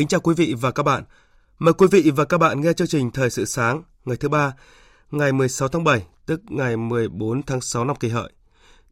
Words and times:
Kính 0.00 0.08
chào 0.08 0.20
quý 0.20 0.34
vị 0.34 0.54
và 0.60 0.70
các 0.70 0.82
bạn. 0.82 1.04
Mời 1.58 1.74
quý 1.74 1.86
vị 1.90 2.10
và 2.16 2.24
các 2.24 2.38
bạn 2.38 2.60
nghe 2.60 2.72
chương 2.72 2.88
trình 2.88 3.10
Thời 3.10 3.30
sự 3.30 3.44
sáng 3.44 3.82
ngày 4.04 4.16
thứ 4.16 4.28
ba, 4.28 4.52
ngày 5.10 5.32
16 5.32 5.68
tháng 5.68 5.84
7, 5.84 6.02
tức 6.26 6.40
ngày 6.48 6.76
14 6.76 7.42
tháng 7.42 7.60
6 7.60 7.84
năm 7.84 7.96
kỳ 7.96 8.08
hợi. 8.08 8.32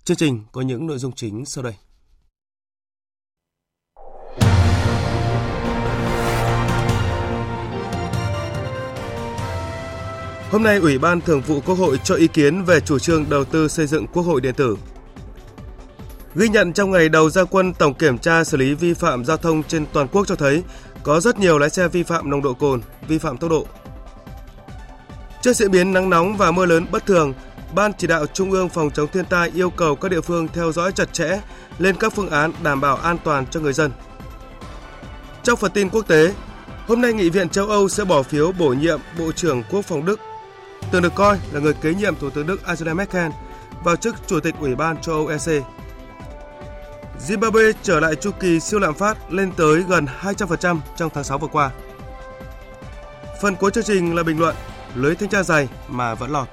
Chương 0.04 0.16
trình 0.16 0.44
có 0.52 0.60
những 0.60 0.86
nội 0.86 0.98
dung 0.98 1.12
chính 1.12 1.44
sau 1.44 1.64
đây. 1.64 1.74
Hôm 10.50 10.62
nay, 10.62 10.76
Ủy 10.76 10.98
ban 10.98 11.20
Thường 11.20 11.40
vụ 11.40 11.60
Quốc 11.60 11.74
hội 11.74 12.00
cho 12.04 12.14
ý 12.14 12.28
kiến 12.28 12.64
về 12.64 12.80
chủ 12.80 12.98
trương 12.98 13.30
đầu 13.30 13.44
tư 13.44 13.68
xây 13.68 13.86
dựng 13.86 14.06
Quốc 14.06 14.22
hội 14.22 14.40
điện 14.40 14.54
tử. 14.54 14.76
Ghi 16.34 16.48
nhận 16.48 16.72
trong 16.72 16.90
ngày 16.90 17.08
đầu 17.08 17.30
gia 17.30 17.44
quân 17.44 17.74
tổng 17.74 17.94
kiểm 17.94 18.18
tra 18.18 18.44
xử 18.44 18.56
lý 18.56 18.74
vi 18.74 18.94
phạm 18.94 19.24
giao 19.24 19.36
thông 19.36 19.62
trên 19.62 19.86
toàn 19.92 20.08
quốc 20.08 20.26
cho 20.26 20.34
thấy 20.34 20.62
có 21.02 21.20
rất 21.20 21.38
nhiều 21.38 21.58
lái 21.58 21.70
xe 21.70 21.88
vi 21.88 22.02
phạm 22.02 22.30
nồng 22.30 22.42
độ 22.42 22.54
cồn, 22.54 22.80
vi 23.08 23.18
phạm 23.18 23.36
tốc 23.36 23.50
độ. 23.50 23.66
Trước 25.42 25.52
diễn 25.52 25.70
biến 25.70 25.92
nắng 25.92 26.10
nóng 26.10 26.36
và 26.36 26.50
mưa 26.50 26.66
lớn 26.66 26.86
bất 26.90 27.06
thường, 27.06 27.34
Ban 27.74 27.92
chỉ 27.98 28.06
đạo 28.06 28.26
Trung 28.26 28.50
ương 28.50 28.68
phòng 28.68 28.90
chống 28.90 29.08
thiên 29.12 29.24
tai 29.24 29.50
yêu 29.54 29.70
cầu 29.70 29.96
các 29.96 30.10
địa 30.10 30.20
phương 30.20 30.48
theo 30.48 30.72
dõi 30.72 30.92
chặt 30.92 31.12
chẽ 31.12 31.40
lên 31.78 31.96
các 31.96 32.12
phương 32.12 32.30
án 32.30 32.52
đảm 32.62 32.80
bảo 32.80 32.96
an 32.96 33.18
toàn 33.24 33.46
cho 33.46 33.60
người 33.60 33.72
dân. 33.72 33.92
Trong 35.42 35.56
phần 35.56 35.72
tin 35.72 35.88
quốc 35.88 36.08
tế, 36.08 36.34
hôm 36.86 37.00
nay 37.00 37.12
Nghị 37.12 37.30
viện 37.30 37.48
châu 37.48 37.66
Âu 37.66 37.88
sẽ 37.88 38.04
bỏ 38.04 38.22
phiếu 38.22 38.52
bổ 38.52 38.68
nhiệm 38.68 39.00
Bộ 39.18 39.32
trưởng 39.32 39.62
Quốc 39.70 39.82
phòng 39.84 40.04
Đức, 40.04 40.20
từng 40.92 41.02
được 41.02 41.14
coi 41.14 41.38
là 41.52 41.60
người 41.60 41.74
kế 41.74 41.94
nhiệm 41.94 42.16
Thủ 42.16 42.30
tướng 42.30 42.46
Đức 42.46 42.66
Angela 42.66 42.94
Merkel 42.94 43.30
vào 43.84 43.96
chức 43.96 44.16
Chủ 44.26 44.40
tịch 44.40 44.54
Ủy 44.60 44.74
ban 44.74 45.00
châu 45.00 45.14
Âu 45.14 45.26
EC. 45.26 45.62
Zimbabwe 47.26 47.72
trở 47.82 48.00
lại 48.00 48.14
chu 48.14 48.30
kỳ 48.40 48.60
siêu 48.60 48.80
lạm 48.80 48.94
phát 48.94 49.32
lên 49.32 49.52
tới 49.56 49.82
gần 49.82 50.06
200% 50.20 50.78
trong 50.96 51.10
tháng 51.14 51.24
6 51.24 51.38
vừa 51.38 51.48
qua. 51.48 51.70
Phần 53.40 53.56
cuối 53.56 53.70
chương 53.70 53.84
trình 53.84 54.14
là 54.14 54.22
bình 54.22 54.38
luận 54.38 54.56
lưới 54.94 55.14
thanh 55.14 55.28
tra 55.28 55.42
dày 55.42 55.68
mà 55.88 56.14
vẫn 56.14 56.30
lọt. 56.30 56.48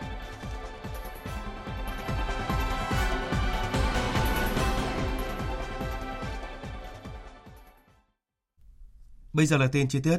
Bây 9.34 9.46
giờ 9.46 9.58
là 9.58 9.68
tin 9.68 9.88
chi 9.88 10.00
tiết. 10.04 10.18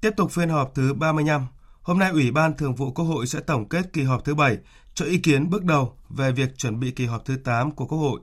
Tiếp 0.00 0.10
tục 0.16 0.30
phiên 0.30 0.48
họp 0.48 0.74
thứ 0.74 0.94
35, 0.94 1.46
hôm 1.82 1.98
nay 1.98 2.10
Ủy 2.10 2.30
ban 2.30 2.56
Thường 2.56 2.74
vụ 2.74 2.92
Quốc 2.92 3.04
hội 3.04 3.26
sẽ 3.26 3.40
tổng 3.40 3.68
kết 3.68 3.92
kỳ 3.92 4.02
họp 4.02 4.24
thứ 4.24 4.34
7 4.34 4.58
cho 4.94 5.04
ý 5.04 5.18
kiến 5.18 5.50
bước 5.50 5.64
đầu 5.64 5.92
về 6.08 6.32
việc 6.32 6.58
chuẩn 6.58 6.80
bị 6.80 6.90
kỳ 6.90 7.06
họp 7.06 7.24
thứ 7.24 7.36
8 7.44 7.70
của 7.70 7.86
Quốc 7.86 7.98
hội. 7.98 8.20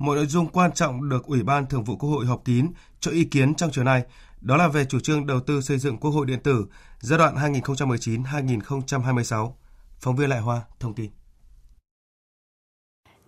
Một 0.00 0.14
nội 0.14 0.26
dung 0.26 0.48
quan 0.48 0.72
trọng 0.72 1.08
được 1.08 1.26
Ủy 1.26 1.42
ban 1.42 1.66
Thường 1.66 1.84
vụ 1.84 1.96
Quốc 1.96 2.10
hội 2.10 2.26
họp 2.26 2.44
kín 2.44 2.66
cho 3.00 3.10
ý 3.10 3.24
kiến 3.24 3.54
trong 3.54 3.70
chiều 3.72 3.84
nay, 3.84 4.02
đó 4.40 4.56
là 4.56 4.68
về 4.68 4.84
chủ 4.84 5.00
trương 5.00 5.26
đầu 5.26 5.40
tư 5.40 5.60
xây 5.60 5.78
dựng 5.78 5.98
Quốc 5.98 6.10
hội 6.10 6.26
điện 6.26 6.40
tử 6.42 6.66
giai 7.00 7.18
đoạn 7.18 7.34
2019-2026. 7.34 9.52
Phóng 9.98 10.16
viên 10.16 10.30
Lại 10.30 10.40
Hoa 10.40 10.60
thông 10.80 10.94
tin. 10.94 11.10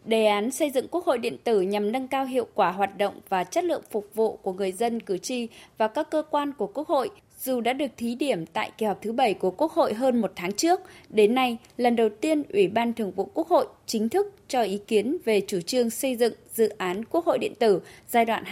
Đề 0.05 0.27
án 0.27 0.51
xây 0.51 0.71
dựng 0.71 0.89
Quốc 0.89 1.05
hội 1.05 1.19
điện 1.19 1.37
tử 1.45 1.61
nhằm 1.61 1.93
nâng 1.93 2.09
cao 2.09 2.25
hiệu 2.25 2.47
quả 2.55 2.73
hoạt 2.73 2.99
động 2.99 3.21
và 3.29 3.45
chất 3.45 3.65
lượng 3.65 3.83
phục 3.91 4.11
vụ 4.15 4.37
của 4.37 4.53
người 4.53 4.73
dân, 4.73 5.01
cử 5.01 5.19
tri 5.19 5.49
và 5.79 5.89
các 5.89 6.11
cơ 6.11 6.23
quan 6.31 6.53
của 6.53 6.67
Quốc 6.67 6.89
hội 6.89 7.11
dù 7.45 7.61
đã 7.61 7.73
được 7.73 7.91
thí 7.97 8.15
điểm 8.15 8.47
tại 8.47 8.71
kỳ 8.79 8.87
họp 8.87 9.03
thứ 9.03 9.13
bảy 9.13 9.35
của 9.35 9.51
Quốc 9.51 9.73
hội 9.73 9.95
hơn 9.95 10.21
một 10.21 10.33
tháng 10.37 10.53
trước, 10.53 10.81
đến 11.09 11.35
nay, 11.35 11.57
lần 11.77 11.97
đầu 11.97 12.09
tiên 12.09 12.43
Ủy 12.53 12.69
ban 12.69 12.93
Thường 12.93 13.11
vụ 13.11 13.25
Quốc 13.35 13.49
hội 13.49 13.67
chính 13.87 14.09
thức 14.09 14.35
cho 14.49 14.63
ý 14.63 14.81
kiến 14.87 15.17
về 15.25 15.41
chủ 15.47 15.61
trương 15.61 15.91
xây 15.91 16.17
dựng 16.17 16.35
dự 16.53 16.69
án 16.69 17.05
Quốc 17.05 17.25
hội 17.25 17.39
điện 17.39 17.53
tử 17.59 17.81
giai 18.09 18.25
đoạn 18.25 18.45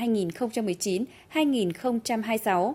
2019-2026. 1.33 2.73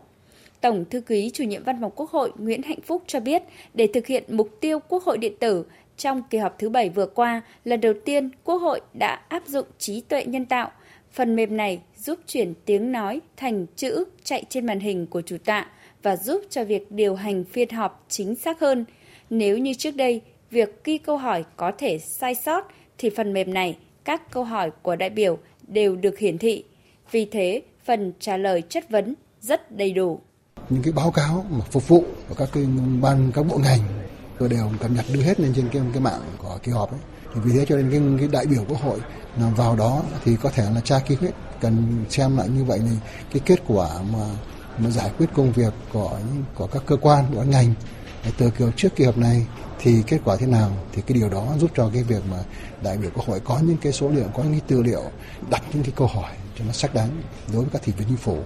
Tổng 0.61 0.85
thư 0.89 1.01
ký 1.01 1.29
chủ 1.33 1.43
nhiệm 1.43 1.63
văn 1.63 1.81
phòng 1.81 1.91
Quốc 1.95 2.09
hội 2.09 2.31
Nguyễn 2.37 2.61
Hạnh 2.61 2.81
Phúc 2.81 3.03
cho 3.07 3.19
biết, 3.19 3.43
để 3.73 3.87
thực 3.93 4.07
hiện 4.07 4.23
mục 4.27 4.49
tiêu 4.61 4.79
Quốc 4.79 5.03
hội 5.03 5.17
điện 5.17 5.33
tử, 5.39 5.65
trong 5.97 6.23
kỳ 6.29 6.37
họp 6.37 6.59
thứ 6.59 6.69
bảy 6.69 6.89
vừa 6.89 7.07
qua, 7.07 7.41
lần 7.63 7.81
đầu 7.81 7.93
tiên 8.05 8.29
Quốc 8.43 8.57
hội 8.57 8.81
đã 8.99 9.21
áp 9.29 9.47
dụng 9.47 9.67
trí 9.77 10.01
tuệ 10.01 10.25
nhân 10.25 10.45
tạo. 10.45 10.71
Phần 11.11 11.35
mềm 11.35 11.57
này 11.57 11.81
giúp 11.97 12.19
chuyển 12.27 12.53
tiếng 12.65 12.91
nói 12.91 13.21
thành 13.37 13.65
chữ 13.75 14.03
chạy 14.23 14.43
trên 14.49 14.65
màn 14.65 14.79
hình 14.79 15.07
của 15.07 15.21
chủ 15.21 15.37
tọa 15.45 15.67
và 16.05 16.17
giúp 16.17 16.41
cho 16.49 16.63
việc 16.63 16.91
điều 16.91 17.15
hành 17.15 17.43
phiên 17.43 17.69
họp 17.69 18.05
chính 18.09 18.35
xác 18.35 18.59
hơn. 18.59 18.85
Nếu 19.29 19.57
như 19.57 19.73
trước 19.73 19.95
đây, 19.95 20.21
việc 20.51 20.83
ghi 20.83 20.97
câu 20.97 21.17
hỏi 21.17 21.45
có 21.57 21.71
thể 21.77 21.99
sai 22.19 22.35
sót 22.35 22.67
thì 22.97 23.09
phần 23.09 23.33
mềm 23.33 23.53
này, 23.53 23.77
các 24.03 24.31
câu 24.31 24.43
hỏi 24.43 24.71
của 24.81 24.95
đại 24.95 25.09
biểu 25.09 25.37
đều 25.67 25.95
được 25.95 26.19
hiển 26.19 26.37
thị. 26.37 26.63
Vì 27.11 27.25
thế, 27.25 27.61
phần 27.85 28.13
trả 28.19 28.37
lời 28.37 28.61
chất 28.69 28.89
vấn 28.89 29.15
rất 29.41 29.71
đầy 29.71 29.91
đủ. 29.91 30.19
Những 30.69 30.83
cái 30.83 30.93
báo 30.93 31.11
cáo 31.11 31.45
mà 31.49 31.65
phục 31.71 31.87
vụ 31.87 32.03
của 32.29 32.35
các 32.35 32.49
cái 32.53 32.63
ban 33.01 33.31
các 33.33 33.45
bộ 33.49 33.57
ngành 33.57 33.79
tôi 34.39 34.49
đều 34.49 34.71
cập 34.79 34.91
nhật 34.91 35.05
đưa 35.13 35.21
hết 35.21 35.39
lên 35.39 35.53
trên 35.55 35.69
cái, 35.71 35.81
cái 35.93 36.01
mạng 36.01 36.21
của 36.37 36.59
kỳ 36.63 36.71
họp 36.71 36.91
ấy. 36.91 36.99
Thì 37.33 37.41
vì 37.43 37.51
thế 37.57 37.65
cho 37.65 37.75
nên 37.75 37.89
cái, 37.91 38.01
cái 38.19 38.27
đại 38.31 38.45
biểu 38.45 38.65
quốc 38.69 38.81
hội 38.81 38.99
vào 39.55 39.75
đó 39.75 40.03
thì 40.23 40.35
có 40.41 40.49
thể 40.49 40.63
là 40.75 40.81
tra 40.81 40.99
cứu 41.07 41.17
hết 41.21 41.31
cần 41.61 42.05
xem 42.09 42.37
lại 42.37 42.49
như 42.49 42.63
vậy 42.63 42.79
thì 42.89 42.95
cái 43.33 43.41
kết 43.45 43.63
quả 43.67 43.89
mà 44.13 44.25
mà 44.79 44.89
giải 44.89 45.11
quyết 45.17 45.25
công 45.33 45.51
việc 45.51 45.73
của 45.93 46.19
của 46.55 46.67
các 46.67 46.83
cơ 46.85 46.95
quan 46.95 47.25
của 47.33 47.43
ngành 47.43 47.73
từ 48.37 48.51
kiểu 48.57 48.71
trước 48.71 48.95
kỳ 48.95 49.03
họp 49.03 49.17
này 49.17 49.45
thì 49.79 50.03
kết 50.07 50.17
quả 50.25 50.35
thế 50.39 50.47
nào 50.47 50.71
thì 50.91 51.01
cái 51.07 51.17
điều 51.17 51.29
đó 51.29 51.47
giúp 51.59 51.71
cho 51.75 51.89
cái 51.93 52.03
việc 52.03 52.23
mà 52.31 52.37
đại 52.83 52.97
biểu 52.97 53.09
quốc 53.13 53.25
hội 53.25 53.39
có 53.43 53.59
những 53.63 53.77
cái 53.81 53.91
số 53.91 54.09
liệu 54.09 54.25
có 54.33 54.43
những 54.43 54.51
cái 54.51 54.61
tư 54.67 54.81
liệu 54.81 55.01
đặt 55.49 55.63
những 55.73 55.83
cái 55.83 55.93
câu 55.95 56.07
hỏi 56.07 56.31
cho 56.59 56.65
nó 56.67 56.71
xác 56.71 56.93
đáng 56.93 57.09
đối 57.53 57.61
với 57.61 57.69
các 57.73 57.81
thành 57.85 57.95
viên 57.95 58.07
chính 58.07 58.17
phủ 58.17 58.37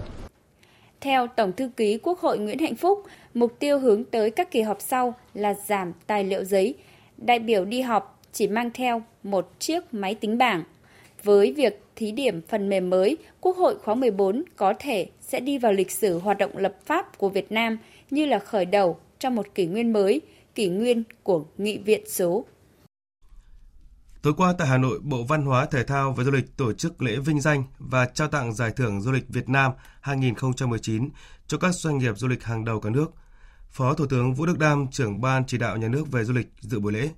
theo 1.02 1.28
Tổng 1.28 1.52
thư 1.54 1.70
ký 1.78 1.98
Quốc 2.04 2.20
hội 2.20 2.40
Nguyễn 2.40 2.60
Hạnh 2.60 2.76
Phúc, 2.76 3.04
mục 3.34 3.56
tiêu 3.60 3.80
hướng 3.80 4.04
tới 4.04 4.32
các 4.32 4.52
kỳ 4.52 4.62
họp 4.62 4.78
sau 4.82 5.14
là 5.34 5.54
giảm 5.68 5.94
tài 6.08 6.24
liệu 6.24 6.44
giấy. 6.44 6.76
Đại 7.18 7.40
biểu 7.40 7.66
đi 7.66 7.82
họp 7.82 8.20
chỉ 8.34 8.48
mang 8.48 8.72
theo 8.74 9.02
một 9.24 9.50
chiếc 9.60 9.94
máy 9.94 10.16
tính 10.16 10.38
bảng. 10.38 10.64
Với 11.24 11.54
việc 11.54 11.84
thí 12.00 12.12
điểm 12.12 12.42
phần 12.48 12.70
mềm 12.70 12.90
mới, 12.90 13.18
Quốc 13.42 13.58
hội 13.58 13.76
khóa 13.84 13.96
14 13.96 14.44
có 14.56 14.74
thể 14.80 15.10
sẽ 15.22 15.40
đi 15.40 15.58
vào 15.58 15.72
lịch 15.72 15.92
sử 15.92 16.20
hoạt 16.20 16.38
động 16.38 16.58
lập 16.58 16.76
pháp 16.86 17.18
của 17.18 17.30
Việt 17.30 17.52
Nam 17.52 17.78
như 18.12 18.26
là 18.26 18.40
khởi 18.40 18.66
đầu 18.66 19.00
trong 19.20 19.36
một 19.36 19.46
kỷ 19.56 19.66
nguyên 19.66 19.94
mới, 19.94 20.22
kỷ 20.56 20.68
nguyên 20.68 21.04
của 21.24 21.46
nghị 21.58 21.78
viện 21.78 22.10
số. 22.10 22.46
Tối 24.22 24.34
qua 24.38 24.54
tại 24.58 24.68
Hà 24.68 24.78
Nội, 24.78 25.00
Bộ 25.04 25.24
Văn 25.24 25.46
hóa, 25.46 25.66
Thể 25.66 25.84
thao 25.84 26.14
và 26.14 26.24
Du 26.24 26.32
lịch 26.32 26.58
tổ 26.58 26.74
chức 26.74 27.02
lễ 27.02 27.16
vinh 27.16 27.42
danh 27.42 27.64
và 27.80 28.06
trao 28.06 28.28
tặng 28.28 28.54
giải 28.54 28.72
thưởng 28.76 29.02
du 29.02 29.12
lịch 29.12 29.30
Việt 29.30 29.50
Nam 29.50 29.72
2019 30.02 31.10
cho 31.48 31.58
các 31.58 31.72
doanh 31.76 31.98
nghiệp 31.98 32.18
du 32.18 32.28
lịch 32.28 32.44
hàng 32.44 32.66
đầu 32.66 32.80
cả 32.80 32.90
nước. 32.90 33.12
Phó 33.70 33.94
Thủ 33.94 34.06
tướng 34.06 34.34
Vũ 34.34 34.46
Đức 34.46 34.60
Đam, 34.60 34.88
trưởng 34.92 35.22
Ban 35.22 35.46
chỉ 35.46 35.58
đạo 35.58 35.78
nhà 35.78 35.88
nước 35.88 36.12
về 36.12 36.24
du 36.24 36.34
lịch 36.34 36.48
dự 36.60 36.80
buổi 36.80 36.94
lễ. 36.94 37.10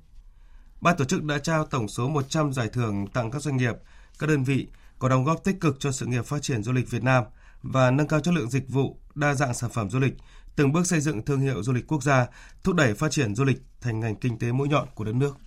Ban 0.81 0.97
tổ 0.97 1.05
chức 1.05 1.23
đã 1.23 1.37
trao 1.37 1.65
tổng 1.65 1.87
số 1.87 2.09
100 2.09 2.53
giải 2.53 2.69
thưởng 2.73 3.07
tặng 3.07 3.31
các 3.31 3.41
doanh 3.41 3.57
nghiệp, 3.57 3.75
các 4.19 4.27
đơn 4.29 4.43
vị 4.43 4.67
có 4.99 5.09
đóng 5.09 5.23
góp 5.23 5.43
tích 5.43 5.59
cực 5.61 5.79
cho 5.79 5.91
sự 5.91 6.05
nghiệp 6.05 6.25
phát 6.25 6.41
triển 6.41 6.63
du 6.63 6.71
lịch 6.71 6.89
Việt 6.89 7.03
Nam 7.03 7.23
và 7.61 7.91
nâng 7.91 8.07
cao 8.07 8.19
chất 8.19 8.33
lượng 8.33 8.49
dịch 8.49 8.69
vụ, 8.69 8.99
đa 9.15 9.33
dạng 9.33 9.53
sản 9.53 9.69
phẩm 9.69 9.89
du 9.89 9.99
lịch, 9.99 10.13
từng 10.55 10.71
bước 10.71 10.87
xây 10.87 10.99
dựng 10.99 11.25
thương 11.25 11.39
hiệu 11.39 11.63
du 11.63 11.73
lịch 11.73 11.87
quốc 11.87 12.03
gia, 12.03 12.27
thúc 12.63 12.75
đẩy 12.75 12.93
phát 12.93 13.11
triển 13.11 13.35
du 13.35 13.43
lịch 13.43 13.61
thành 13.81 13.99
ngành 13.99 14.15
kinh 14.15 14.39
tế 14.39 14.51
mũi 14.51 14.67
nhọn 14.67 14.87
của 14.95 15.03
đất 15.03 15.15
nước. 15.15 15.37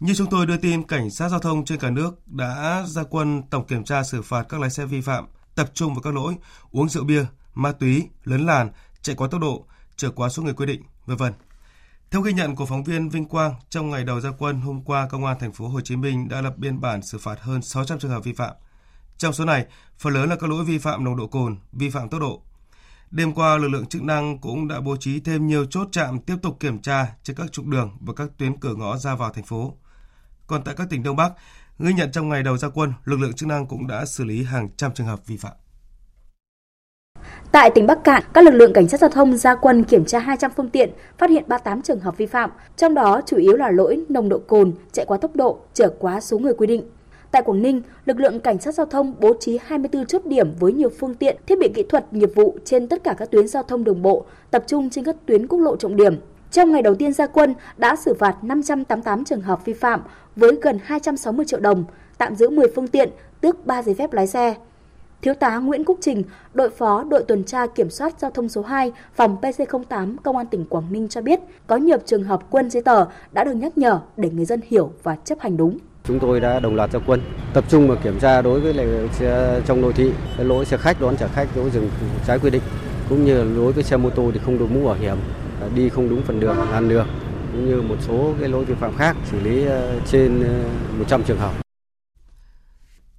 Như 0.00 0.14
chúng 0.14 0.30
tôi 0.30 0.46
đưa 0.46 0.56
tin, 0.56 0.82
cảnh 0.82 1.10
sát 1.10 1.28
giao 1.28 1.40
thông 1.40 1.64
trên 1.64 1.78
cả 1.78 1.90
nước 1.90 2.28
đã 2.28 2.84
ra 2.86 3.02
quân 3.10 3.42
tổng 3.50 3.66
kiểm 3.66 3.84
tra 3.84 4.02
xử 4.02 4.22
phạt 4.22 4.42
các 4.48 4.60
lái 4.60 4.70
xe 4.70 4.86
vi 4.86 5.00
phạm, 5.00 5.26
tập 5.54 5.70
trung 5.74 5.94
vào 5.94 6.02
các 6.02 6.14
lỗi 6.14 6.34
uống 6.70 6.88
rượu 6.88 7.04
bia, 7.04 7.24
ma 7.54 7.72
túy, 7.72 8.08
lấn 8.24 8.46
làn, 8.46 8.70
chạy 9.02 9.16
quá 9.16 9.28
tốc 9.30 9.40
độ, 9.40 9.66
trở 9.96 10.10
quá 10.10 10.28
số 10.28 10.42
người 10.42 10.54
quy 10.54 10.66
định, 10.66 10.82
v.v. 11.06 11.22
Theo 12.10 12.22
ghi 12.22 12.32
nhận 12.32 12.56
của 12.56 12.66
phóng 12.66 12.84
viên 12.84 13.08
Vinh 13.08 13.24
Quang, 13.24 13.54
trong 13.70 13.90
ngày 13.90 14.04
đầu 14.04 14.20
ra 14.20 14.30
quân 14.38 14.60
hôm 14.60 14.82
qua, 14.84 15.08
Công 15.08 15.24
an 15.24 15.36
thành 15.40 15.52
phố 15.52 15.68
Hồ 15.68 15.80
Chí 15.80 15.96
Minh 15.96 16.28
đã 16.28 16.40
lập 16.40 16.54
biên 16.56 16.80
bản 16.80 17.02
xử 17.02 17.18
phạt 17.18 17.40
hơn 17.40 17.62
600 17.62 17.98
trường 17.98 18.10
hợp 18.10 18.24
vi 18.24 18.32
phạm. 18.32 18.54
Trong 19.18 19.32
số 19.32 19.44
này, 19.44 19.66
phần 19.98 20.14
lớn 20.14 20.28
là 20.28 20.36
các 20.36 20.50
lỗi 20.50 20.64
vi 20.64 20.78
phạm 20.78 21.04
nồng 21.04 21.16
độ 21.16 21.26
cồn, 21.26 21.56
vi 21.72 21.90
phạm 21.90 22.08
tốc 22.08 22.20
độ. 22.20 22.42
Đêm 23.10 23.34
qua, 23.34 23.56
lực 23.56 23.68
lượng 23.68 23.86
chức 23.86 24.02
năng 24.02 24.38
cũng 24.38 24.68
đã 24.68 24.80
bố 24.80 24.96
trí 24.96 25.20
thêm 25.20 25.46
nhiều 25.46 25.64
chốt 25.64 25.88
chạm 25.92 26.18
tiếp 26.18 26.36
tục 26.42 26.56
kiểm 26.60 26.78
tra 26.82 27.06
trên 27.22 27.36
các 27.36 27.52
trục 27.52 27.66
đường 27.66 27.96
và 28.00 28.14
các 28.14 28.28
tuyến 28.38 28.60
cửa 28.60 28.74
ngõ 28.74 28.96
ra 28.96 29.14
vào 29.14 29.32
thành 29.32 29.44
phố. 29.44 29.76
Còn 30.46 30.64
tại 30.64 30.74
các 30.78 30.90
tỉnh 30.90 31.02
Đông 31.02 31.16
Bắc, 31.16 31.32
ghi 31.78 31.92
nhận 31.92 32.12
trong 32.12 32.28
ngày 32.28 32.42
đầu 32.42 32.56
ra 32.56 32.68
quân, 32.68 32.92
lực 33.04 33.20
lượng 33.20 33.32
chức 33.32 33.48
năng 33.48 33.66
cũng 33.66 33.86
đã 33.86 34.04
xử 34.04 34.24
lý 34.24 34.44
hàng 34.44 34.68
trăm 34.76 34.94
trường 34.94 35.06
hợp 35.06 35.26
vi 35.26 35.36
phạm. 35.36 35.52
Tại 37.52 37.70
tỉnh 37.70 37.86
Bắc 37.86 38.04
Cạn, 38.04 38.22
các 38.32 38.44
lực 38.44 38.54
lượng 38.54 38.72
cảnh 38.72 38.88
sát 38.88 39.00
giao 39.00 39.10
thông 39.10 39.36
ra 39.36 39.54
quân 39.54 39.84
kiểm 39.84 40.04
tra 40.04 40.18
200 40.18 40.50
phương 40.56 40.70
tiện, 40.70 40.90
phát 41.18 41.30
hiện 41.30 41.44
38 41.46 41.82
trường 41.82 42.00
hợp 42.00 42.16
vi 42.16 42.26
phạm, 42.26 42.50
trong 42.76 42.94
đó 42.94 43.20
chủ 43.26 43.36
yếu 43.36 43.56
là 43.56 43.70
lỗi 43.70 44.04
nồng 44.08 44.28
độ 44.28 44.38
cồn, 44.38 44.72
chạy 44.92 45.06
quá 45.06 45.18
tốc 45.18 45.36
độ, 45.36 45.58
chở 45.74 45.88
quá 45.98 46.20
số 46.20 46.38
người 46.38 46.54
quy 46.54 46.66
định. 46.66 46.82
Tại 47.30 47.42
Quảng 47.42 47.62
Ninh, 47.62 47.82
lực 48.04 48.20
lượng 48.20 48.40
cảnh 48.40 48.58
sát 48.58 48.74
giao 48.74 48.86
thông 48.86 49.14
bố 49.20 49.34
trí 49.40 49.58
24 49.66 50.06
chốt 50.06 50.26
điểm 50.26 50.52
với 50.60 50.72
nhiều 50.72 50.88
phương 50.98 51.14
tiện, 51.14 51.36
thiết 51.46 51.58
bị 51.58 51.68
kỹ 51.74 51.82
thuật, 51.82 52.12
nghiệp 52.12 52.30
vụ 52.34 52.56
trên 52.64 52.88
tất 52.88 53.04
cả 53.04 53.14
các 53.18 53.30
tuyến 53.30 53.48
giao 53.48 53.62
thông 53.62 53.84
đường 53.84 54.02
bộ, 54.02 54.24
tập 54.50 54.64
trung 54.66 54.90
trên 54.90 55.04
các 55.04 55.16
tuyến 55.26 55.46
quốc 55.46 55.58
lộ 55.58 55.76
trọng 55.76 55.96
điểm. 55.96 56.14
Trong 56.50 56.72
ngày 56.72 56.82
đầu 56.82 56.94
tiên 56.94 57.12
ra 57.12 57.26
quân 57.26 57.54
đã 57.76 57.96
xử 57.96 58.14
phạt 58.14 58.44
588 58.44 59.24
trường 59.24 59.40
hợp 59.40 59.64
vi 59.64 59.72
phạm 59.72 60.02
với 60.36 60.52
gần 60.62 60.78
260 60.84 61.46
triệu 61.46 61.60
đồng, 61.60 61.84
tạm 62.18 62.36
giữ 62.36 62.50
10 62.50 62.66
phương 62.74 62.88
tiện, 62.88 63.10
tước 63.40 63.66
3 63.66 63.82
giấy 63.82 63.94
phép 63.94 64.12
lái 64.12 64.26
xe. 64.26 64.54
Thiếu 65.22 65.34
tá 65.34 65.56
Nguyễn 65.58 65.84
Quốc 65.84 65.98
Trình, 66.00 66.22
đội 66.54 66.70
phó 66.70 67.04
đội 67.04 67.22
tuần 67.28 67.44
tra 67.44 67.66
kiểm 67.66 67.90
soát 67.90 68.12
giao 68.18 68.30
thông 68.30 68.48
số 68.48 68.62
2, 68.62 68.92
phòng 69.14 69.36
PC08 69.42 70.16
Công 70.22 70.36
an 70.36 70.46
tỉnh 70.46 70.64
Quảng 70.64 70.84
Ninh 70.90 71.08
cho 71.08 71.22
biết, 71.22 71.40
có 71.66 71.76
nhiều 71.76 71.98
trường 72.06 72.24
hợp 72.24 72.40
quân 72.50 72.70
giấy 72.70 72.82
tờ 72.82 73.06
đã 73.32 73.44
được 73.44 73.54
nhắc 73.54 73.78
nhở 73.78 74.00
để 74.16 74.30
người 74.30 74.44
dân 74.44 74.60
hiểu 74.68 74.92
và 75.02 75.16
chấp 75.24 75.40
hành 75.40 75.56
đúng. 75.56 75.78
Chúng 76.04 76.18
tôi 76.18 76.40
đã 76.40 76.60
đồng 76.60 76.74
loạt 76.74 76.92
ra 76.92 77.00
quân, 77.06 77.20
tập 77.54 77.64
trung 77.68 77.88
vào 77.88 77.96
kiểm 78.04 78.18
tra 78.18 78.42
đối 78.42 78.60
với 78.60 78.74
lại 78.74 78.86
xe 79.12 79.60
trong 79.66 79.80
nội 79.80 79.92
thị, 79.92 80.12
lỗi 80.38 80.64
xe 80.64 80.76
khách 80.76 81.00
đón 81.00 81.16
trả 81.16 81.28
khách 81.28 81.48
lỗi 81.56 81.70
dừng 81.70 81.90
trái 82.26 82.38
quy 82.38 82.50
định, 82.50 82.62
cũng 83.08 83.24
như 83.24 83.44
lỗi 83.44 83.72
với 83.72 83.84
xe 83.84 83.96
mô 83.96 84.10
tô 84.10 84.30
thì 84.34 84.40
không 84.44 84.58
đội 84.58 84.68
mũ 84.68 84.86
bảo 84.86 84.94
hiểm, 84.94 85.16
à, 85.60 85.68
đi 85.74 85.88
không 85.88 86.08
đúng 86.08 86.22
phần 86.22 86.40
đường, 86.40 86.56
làn 86.70 86.88
đường, 86.88 87.06
cũng 87.52 87.68
như 87.68 87.82
một 87.82 87.96
số 88.08 88.34
cái 88.40 88.48
lỗi 88.48 88.64
vi 88.64 88.74
phạm 88.74 88.96
khác 88.96 89.16
xử 89.30 89.40
lý 89.40 89.66
à, 89.66 89.92
trên 90.06 90.42
à, 90.42 90.52
100 90.98 91.22
trường 91.22 91.38
hợp. 91.38 91.67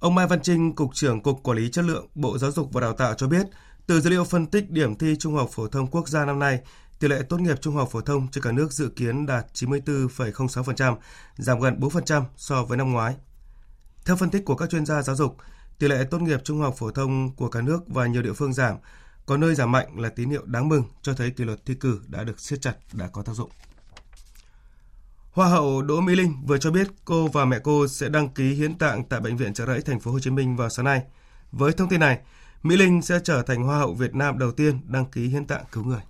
Ông 0.00 0.14
Mai 0.14 0.26
Văn 0.26 0.42
Trinh, 0.42 0.74
Cục 0.74 0.94
trưởng 0.94 1.20
Cục 1.22 1.42
Quản 1.42 1.58
lý 1.58 1.70
Chất 1.70 1.84
lượng 1.84 2.06
Bộ 2.14 2.38
Giáo 2.38 2.50
dục 2.50 2.72
và 2.72 2.80
Đào 2.80 2.92
tạo 2.92 3.14
cho 3.14 3.28
biết, 3.28 3.46
từ 3.86 4.00
dữ 4.00 4.10
liệu 4.10 4.24
phân 4.24 4.46
tích 4.46 4.70
điểm 4.70 4.94
thi 4.94 5.16
Trung 5.18 5.34
học 5.34 5.48
phổ 5.52 5.68
thông 5.68 5.86
quốc 5.86 6.08
gia 6.08 6.24
năm 6.24 6.38
nay, 6.38 6.60
tỷ 6.98 7.08
lệ 7.08 7.22
tốt 7.28 7.40
nghiệp 7.40 7.60
trung 7.60 7.74
học 7.74 7.88
phổ 7.92 8.00
thông 8.00 8.28
trên 8.28 8.44
cả 8.44 8.52
nước 8.52 8.72
dự 8.72 8.88
kiến 8.88 9.26
đạt 9.26 9.46
94,06%, 9.54 10.96
giảm 11.36 11.60
gần 11.60 11.80
4% 11.80 12.22
so 12.36 12.64
với 12.64 12.78
năm 12.78 12.92
ngoái. 12.92 13.14
Theo 14.04 14.16
phân 14.16 14.30
tích 14.30 14.44
của 14.44 14.54
các 14.54 14.70
chuyên 14.70 14.86
gia 14.86 15.02
giáo 15.02 15.16
dục, 15.16 15.36
tỷ 15.78 15.88
lệ 15.88 16.04
tốt 16.10 16.18
nghiệp 16.18 16.40
trung 16.44 16.60
học 16.60 16.74
phổ 16.78 16.90
thông 16.90 17.36
của 17.36 17.48
cả 17.48 17.60
nước 17.60 17.80
và 17.86 18.06
nhiều 18.06 18.22
địa 18.22 18.32
phương 18.32 18.52
giảm, 18.52 18.76
có 19.26 19.36
nơi 19.36 19.54
giảm 19.54 19.72
mạnh 19.72 20.00
là 20.00 20.08
tín 20.08 20.30
hiệu 20.30 20.42
đáng 20.44 20.68
mừng 20.68 20.84
cho 21.02 21.14
thấy 21.14 21.30
kỷ 21.30 21.44
luật 21.44 21.66
thi 21.66 21.74
cử 21.74 22.00
đã 22.06 22.24
được 22.24 22.40
siết 22.40 22.62
chặt 22.62 22.74
đã 22.92 23.08
có 23.12 23.22
tác 23.22 23.32
dụng. 23.32 23.50
Hoa 25.30 25.48
hậu 25.48 25.82
Đỗ 25.82 26.00
Mỹ 26.00 26.14
Linh 26.14 26.34
vừa 26.46 26.58
cho 26.58 26.70
biết 26.70 26.88
cô 27.04 27.28
và 27.28 27.44
mẹ 27.44 27.58
cô 27.62 27.86
sẽ 27.86 28.08
đăng 28.08 28.28
ký 28.28 28.54
hiến 28.54 28.74
tạng 28.74 29.04
tại 29.04 29.20
bệnh 29.20 29.36
viện 29.36 29.54
Trợ 29.54 29.66
Rẫy 29.66 29.80
thành 29.80 30.00
phố 30.00 30.10
Hồ 30.10 30.20
Chí 30.20 30.30
Minh 30.30 30.56
vào 30.56 30.68
sáng 30.68 30.84
nay. 30.84 31.02
Với 31.52 31.72
thông 31.72 31.88
tin 31.88 32.00
này, 32.00 32.18
Mỹ 32.62 32.76
Linh 32.76 33.02
sẽ 33.02 33.18
trở 33.24 33.42
thành 33.42 33.62
hoa 33.62 33.78
hậu 33.78 33.94
Việt 33.94 34.14
Nam 34.14 34.38
đầu 34.38 34.52
tiên 34.52 34.80
đăng 34.84 35.04
ký 35.04 35.28
hiến 35.28 35.46
tạng 35.46 35.64
cứu 35.72 35.84
người. 35.84 36.00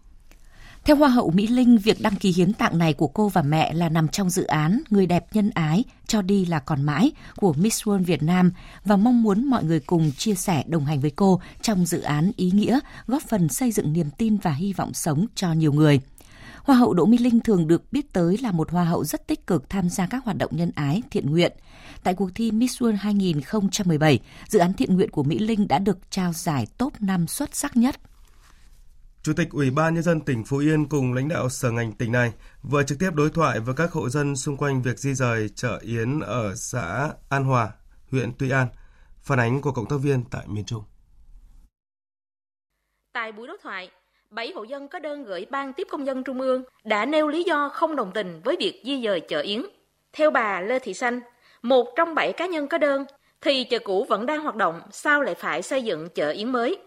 Theo 0.84 0.96
Hoa 0.96 1.08
hậu 1.08 1.30
Mỹ 1.30 1.46
Linh, 1.46 1.78
việc 1.78 2.00
đăng 2.00 2.16
ký 2.16 2.32
hiến 2.32 2.52
tạng 2.52 2.78
này 2.78 2.92
của 2.92 3.06
cô 3.06 3.28
và 3.28 3.42
mẹ 3.42 3.72
là 3.72 3.88
nằm 3.88 4.08
trong 4.08 4.30
dự 4.30 4.44
án 4.44 4.82
Người 4.90 5.06
đẹp 5.06 5.26
nhân 5.32 5.50
ái, 5.54 5.84
cho 6.06 6.22
đi 6.22 6.44
là 6.44 6.58
còn 6.58 6.82
mãi 6.82 7.12
của 7.36 7.52
Miss 7.52 7.88
World 7.88 8.04
Việt 8.04 8.22
Nam 8.22 8.52
và 8.84 8.96
mong 8.96 9.22
muốn 9.22 9.44
mọi 9.44 9.64
người 9.64 9.80
cùng 9.80 10.12
chia 10.12 10.34
sẻ 10.34 10.64
đồng 10.66 10.84
hành 10.84 11.00
với 11.00 11.10
cô 11.10 11.40
trong 11.62 11.86
dự 11.86 12.00
án 12.00 12.32
ý 12.36 12.50
nghĩa, 12.50 12.78
góp 13.06 13.22
phần 13.22 13.48
xây 13.48 13.72
dựng 13.72 13.92
niềm 13.92 14.10
tin 14.18 14.36
và 14.36 14.52
hy 14.52 14.72
vọng 14.72 14.94
sống 14.94 15.26
cho 15.34 15.52
nhiều 15.52 15.72
người. 15.72 16.00
Hoa 16.70 16.78
hậu 16.78 16.94
Đỗ 16.94 17.06
Mỹ 17.06 17.18
Linh 17.18 17.40
thường 17.40 17.66
được 17.66 17.92
biết 17.92 18.12
tới 18.12 18.38
là 18.38 18.52
một 18.52 18.70
hoa 18.70 18.84
hậu 18.84 19.04
rất 19.04 19.26
tích 19.26 19.46
cực 19.46 19.70
tham 19.70 19.88
gia 19.88 20.06
các 20.06 20.24
hoạt 20.24 20.36
động 20.36 20.50
nhân 20.56 20.70
ái, 20.74 21.02
thiện 21.10 21.30
nguyện. 21.30 21.52
Tại 22.02 22.14
cuộc 22.14 22.30
thi 22.34 22.50
Miss 22.50 22.82
World 22.82 22.96
2017, 22.96 24.20
dự 24.48 24.58
án 24.58 24.72
thiện 24.72 24.94
nguyện 24.94 25.10
của 25.10 25.22
Mỹ 25.22 25.38
Linh 25.38 25.68
đã 25.68 25.78
được 25.78 26.10
trao 26.10 26.32
giải 26.32 26.66
top 26.78 26.92
5 27.00 27.26
xuất 27.26 27.56
sắc 27.56 27.76
nhất. 27.76 27.96
Chủ 29.22 29.32
tịch 29.32 29.50
Ủy 29.50 29.70
ban 29.70 29.94
Nhân 29.94 30.02
dân 30.02 30.20
tỉnh 30.20 30.44
Phú 30.44 30.58
Yên 30.58 30.88
cùng 30.88 31.12
lãnh 31.12 31.28
đạo 31.28 31.48
sở 31.48 31.70
ngành 31.70 31.92
tỉnh 31.92 32.12
này 32.12 32.32
vừa 32.62 32.82
trực 32.82 32.98
tiếp 32.98 33.10
đối 33.14 33.30
thoại 33.30 33.60
với 33.60 33.74
các 33.74 33.92
hộ 33.92 34.08
dân 34.08 34.36
xung 34.36 34.56
quanh 34.56 34.82
việc 34.82 34.98
di 34.98 35.14
rời 35.14 35.48
chợ 35.48 35.78
Yến 35.82 36.20
ở 36.20 36.54
xã 36.56 37.12
An 37.28 37.44
Hòa, 37.44 37.70
huyện 38.10 38.32
Tuy 38.38 38.50
An. 38.50 38.68
Phản 39.22 39.40
ánh 39.40 39.60
của 39.60 39.72
cộng 39.72 39.88
tác 39.88 39.96
viên 39.96 40.24
tại 40.24 40.44
miền 40.48 40.64
Trung. 40.64 40.84
Tại 43.12 43.32
buổi 43.32 43.46
đối 43.46 43.56
thoại, 43.62 43.90
7 44.30 44.52
hộ 44.54 44.62
dân 44.62 44.88
có 44.88 44.98
đơn 44.98 45.24
gửi 45.24 45.46
Ban 45.50 45.72
tiếp 45.72 45.86
công 45.90 46.06
dân 46.06 46.24
Trung 46.24 46.40
ương 46.40 46.62
đã 46.84 47.04
nêu 47.04 47.28
lý 47.28 47.42
do 47.42 47.68
không 47.68 47.96
đồng 47.96 48.10
tình 48.14 48.40
với 48.44 48.56
việc 48.60 48.82
di 48.84 49.02
dời 49.04 49.20
chợ 49.20 49.40
Yến. 49.40 49.62
Theo 50.12 50.30
bà 50.30 50.60
Lê 50.60 50.78
Thị 50.78 50.94
Xanh, 50.94 51.20
một 51.62 51.86
trong 51.96 52.14
7 52.14 52.32
cá 52.32 52.46
nhân 52.46 52.68
có 52.68 52.78
đơn, 52.78 53.04
thì 53.40 53.64
chợ 53.64 53.78
cũ 53.84 54.06
vẫn 54.08 54.26
đang 54.26 54.40
hoạt 54.40 54.56
động, 54.56 54.80
sao 54.90 55.22
lại 55.22 55.34
phải 55.34 55.62
xây 55.62 55.82
dựng 55.82 56.08
chợ 56.14 56.30
Yến 56.30 56.52
mới? 56.52 56.78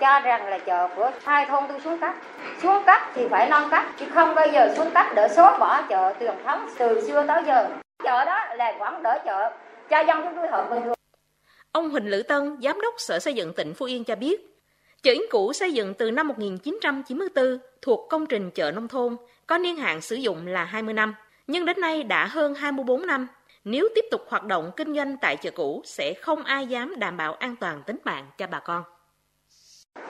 Cho 0.00 0.20
rằng 0.20 0.46
là 0.46 0.58
chợ 0.58 0.88
của 0.96 1.10
hai 1.22 1.46
thôn 1.46 1.64
tôi 1.68 1.80
xuống 1.80 1.98
cấp. 1.98 2.14
Xuống 2.62 2.82
cấp 2.86 3.00
thì 3.14 3.28
phải 3.30 3.50
nâng 3.50 3.70
cấp, 3.70 3.84
chứ 3.98 4.06
không 4.14 4.34
bao 4.34 4.46
giờ 4.52 4.74
xuống 4.76 4.90
cấp 4.94 5.06
để 5.16 5.28
xóa 5.28 5.58
bỏ 5.58 5.82
chợ 5.88 6.14
truyền 6.20 6.34
thống 6.44 6.68
từ 6.78 7.00
xưa 7.00 7.24
tới 7.28 7.42
giờ. 7.46 7.68
Chợ 8.04 8.24
đó 8.24 8.44
là 8.56 8.76
vẫn 8.78 9.02
đỡ 9.02 9.18
chợ, 9.24 9.50
cho 9.90 10.00
dân 10.00 10.22
chúng 10.22 10.36
tôi 10.36 10.48
hợp 10.48 10.66
bình 10.70 10.82
thường. 10.84 10.94
Ông 11.72 11.90
Huỳnh 11.90 12.10
Lữ 12.10 12.22
Tân, 12.22 12.56
Giám 12.62 12.80
đốc 12.80 12.94
Sở 12.98 13.18
Xây 13.18 13.34
dựng 13.34 13.52
tỉnh 13.54 13.74
Phú 13.74 13.86
Yên 13.86 14.04
cho 14.04 14.16
biết, 14.16 14.51
Chợ 15.02 15.12
Yến 15.12 15.22
cũ 15.30 15.52
xây 15.52 15.72
dựng 15.72 15.94
từ 15.94 16.10
năm 16.10 16.28
1994 16.28 17.58
thuộc 17.82 18.06
công 18.10 18.26
trình 18.26 18.50
chợ 18.50 18.70
nông 18.70 18.88
thôn, 18.88 19.16
có 19.46 19.58
niên 19.58 19.76
hạn 19.76 20.00
sử 20.00 20.16
dụng 20.16 20.46
là 20.46 20.64
20 20.64 20.94
năm, 20.94 21.14
nhưng 21.46 21.64
đến 21.64 21.80
nay 21.80 22.02
đã 22.02 22.26
hơn 22.26 22.54
24 22.54 23.06
năm. 23.06 23.28
Nếu 23.64 23.88
tiếp 23.94 24.04
tục 24.10 24.20
hoạt 24.28 24.44
động 24.44 24.70
kinh 24.76 24.94
doanh 24.94 25.16
tại 25.16 25.36
chợ 25.36 25.50
cũ 25.50 25.82
sẽ 25.84 26.14
không 26.14 26.42
ai 26.42 26.66
dám 26.66 26.94
đảm 26.98 27.16
bảo 27.16 27.34
an 27.34 27.56
toàn 27.56 27.82
tính 27.86 27.98
mạng 28.04 28.24
cho 28.38 28.46
bà 28.46 28.58
con. 28.58 28.82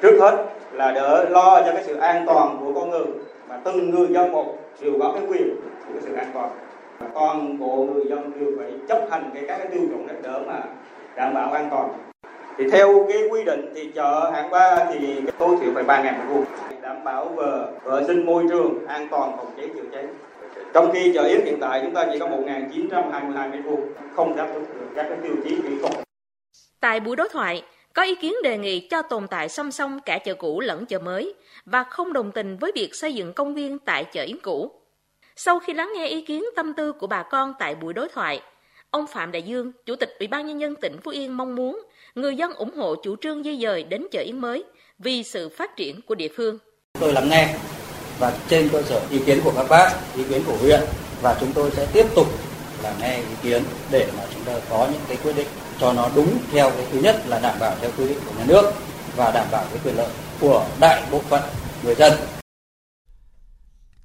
Trước 0.03 0.19
hết 0.21 0.47
là 0.73 0.93
đỡ 0.93 1.25
lo 1.31 1.63
cho 1.67 1.73
cái 1.73 1.85
sự 1.87 1.97
an 1.97 2.25
toàn 2.27 2.57
của 2.61 2.81
con 2.81 2.91
người 2.91 3.07
và 3.49 3.61
từng 3.65 3.91
người 3.91 4.09
dân 4.11 4.33
một 4.33 4.59
đều 4.81 4.93
có 5.01 5.13
cái 5.15 5.23
quyền 5.29 5.57
của 5.87 5.93
cái 5.93 6.03
sự 6.03 6.15
an 6.15 6.31
toàn. 6.35 6.51
Và 6.99 7.09
toàn 7.15 7.59
bộ 7.59 7.89
người 7.95 8.05
dân 8.09 8.41
đều 8.41 8.53
phải 8.59 8.73
chấp 8.89 9.09
hành 9.11 9.31
cái 9.35 9.45
các 9.49 9.59
cái 9.59 9.69
tiêu 9.73 9.83
chuẩn 9.89 10.07
để 10.07 10.15
đỡ 10.23 10.43
mà 10.47 10.61
đảm 11.17 11.35
bảo 11.35 11.53
an 11.53 11.69
toàn 11.71 12.12
thì 12.59 12.71
theo 12.71 13.07
cái 13.09 13.29
quy 13.31 13.45
định 13.45 13.73
thì 13.75 13.91
chợ 13.95 14.31
hạng 14.33 14.51
ba 14.51 14.87
thì 14.93 15.17
tối 15.39 15.57
thiểu 15.61 15.71
phải 15.75 15.85
ba 15.85 16.03
ngàn 16.03 16.19
mét 16.19 16.29
vuông 16.29 16.45
đảm 16.83 17.05
bảo 17.05 17.29
về 17.29 17.47
vệ 17.85 18.05
sinh 18.07 18.27
môi 18.27 18.45
trường 18.51 18.87
an 18.87 19.09
toàn 19.11 19.37
phòng 19.37 19.55
cháy 19.57 19.69
chữa 19.75 19.89
cháy. 19.93 20.07
Trong 20.75 20.91
khi 20.93 21.13
chợ 21.15 21.23
yến 21.23 21.41
hiện 21.45 21.59
tại 21.61 21.81
chúng 21.85 21.95
ta 21.95 22.07
chỉ 22.13 22.19
có 22.19 22.27
1.922 22.27 23.51
mét 23.51 23.65
vuông 23.65 23.81
không 24.17 24.37
đáp 24.37 24.49
ứng 24.55 24.65
được 24.65 24.87
các 24.95 25.07
cái 25.09 25.19
tiêu 25.23 25.35
chí 25.45 25.51
kỹ 25.51 25.79
thuật. 25.81 25.93
Tại 26.81 27.01
buổi 27.01 27.17
đối 27.17 27.29
thoại 27.29 27.63
có 27.95 28.03
ý 28.03 28.15
kiến 28.15 28.35
đề 28.43 28.59
nghị 28.59 28.89
cho 28.89 29.03
tồn 29.03 29.29
tại 29.29 29.49
song 29.49 29.73
song 29.73 30.01
cả 30.05 30.19
chợ 30.19 30.35
cũ 30.35 30.61
lẫn 30.61 30.87
chợ 30.87 30.99
mới 30.99 31.35
và 31.67 31.83
không 31.83 32.13
đồng 32.13 32.33
tình 32.33 32.57
với 32.57 32.73
việc 32.75 32.95
xây 32.95 33.15
dựng 33.15 33.33
công 33.33 33.55
viên 33.55 33.79
tại 33.79 34.05
chợ 34.05 34.23
Yến 34.23 34.39
cũ. 34.43 34.71
Sau 35.37 35.59
khi 35.59 35.73
lắng 35.73 35.93
nghe 35.95 36.07
ý 36.07 36.23
kiến 36.23 36.45
tâm 36.57 36.75
tư 36.75 36.93
của 36.93 37.07
bà 37.07 37.23
con 37.23 37.55
tại 37.59 37.75
buổi 37.75 37.93
đối 37.93 38.09
thoại, 38.09 38.43
ông 38.93 39.07
Phạm 39.07 39.33
Đại 39.33 39.43
Dương, 39.43 39.73
Chủ 39.87 39.97
tịch 39.97 40.17
Ủy 40.19 40.29
ban 40.29 40.47
Nhân 40.47 40.61
dân 40.61 40.75
tỉnh 40.75 40.97
Phú 41.05 41.11
Yên 41.11 41.37
mong 41.37 41.55
muốn 41.55 41.83
người 42.15 42.37
dân 42.37 42.53
ủng 42.53 42.77
hộ 42.77 42.95
chủ 43.03 43.17
trương 43.17 43.45
di 43.45 43.59
dời 43.63 43.83
đến 43.83 44.07
chợ 44.13 44.21
Yến 44.21 44.39
mới 44.39 44.65
vì 44.99 45.23
sự 45.23 45.49
phát 45.49 45.77
triển 45.77 46.01
của 46.07 46.15
địa 46.15 46.29
phương. 46.37 46.59
Tôi 47.01 47.13
lắng 47.13 47.29
nghe 47.29 47.55
và 48.19 48.33
trên 48.49 48.69
cơ 48.69 48.83
sở 48.83 49.01
ý 49.11 49.19
kiến 49.27 49.41
của 49.45 49.53
các 49.57 49.67
bác, 49.69 49.91
ý 50.17 50.23
kiến 50.29 50.43
của 50.47 50.57
huyện 50.61 50.81
và 51.23 51.37
chúng 51.41 51.53
tôi 51.53 51.71
sẽ 51.71 51.87
tiếp 51.93 52.07
tục 52.15 52.27
là 52.83 52.95
nghe 53.01 53.17
ý 53.17 53.35
kiến 53.43 53.63
để 53.91 54.07
mà 54.19 54.25
chúng 54.35 54.45
ta 54.45 54.53
có 54.71 54.89
những 54.93 55.03
cái 55.09 55.17
quyết 55.25 55.37
định 55.37 55.49
cho 55.81 55.93
nó 55.93 56.11
đúng 56.17 56.39
theo 56.53 56.71
cái 56.71 56.87
thứ 56.93 57.01
nhất 57.01 57.17
là 57.27 57.39
đảm 57.39 57.57
bảo 57.61 57.77
theo 57.81 57.91
quy 57.99 58.09
định 58.09 58.19
của 58.27 58.33
nhà 58.39 58.45
nước 58.47 58.73
và 59.17 59.31
đảm 59.31 59.47
bảo 59.53 59.65
cái 59.71 59.79
quyền 59.85 59.97
lợi 59.97 60.09
của 60.41 60.67
đại 60.81 61.03
bộ 61.11 61.19
phận 61.19 61.43
người 61.85 61.95
dân 61.95 62.13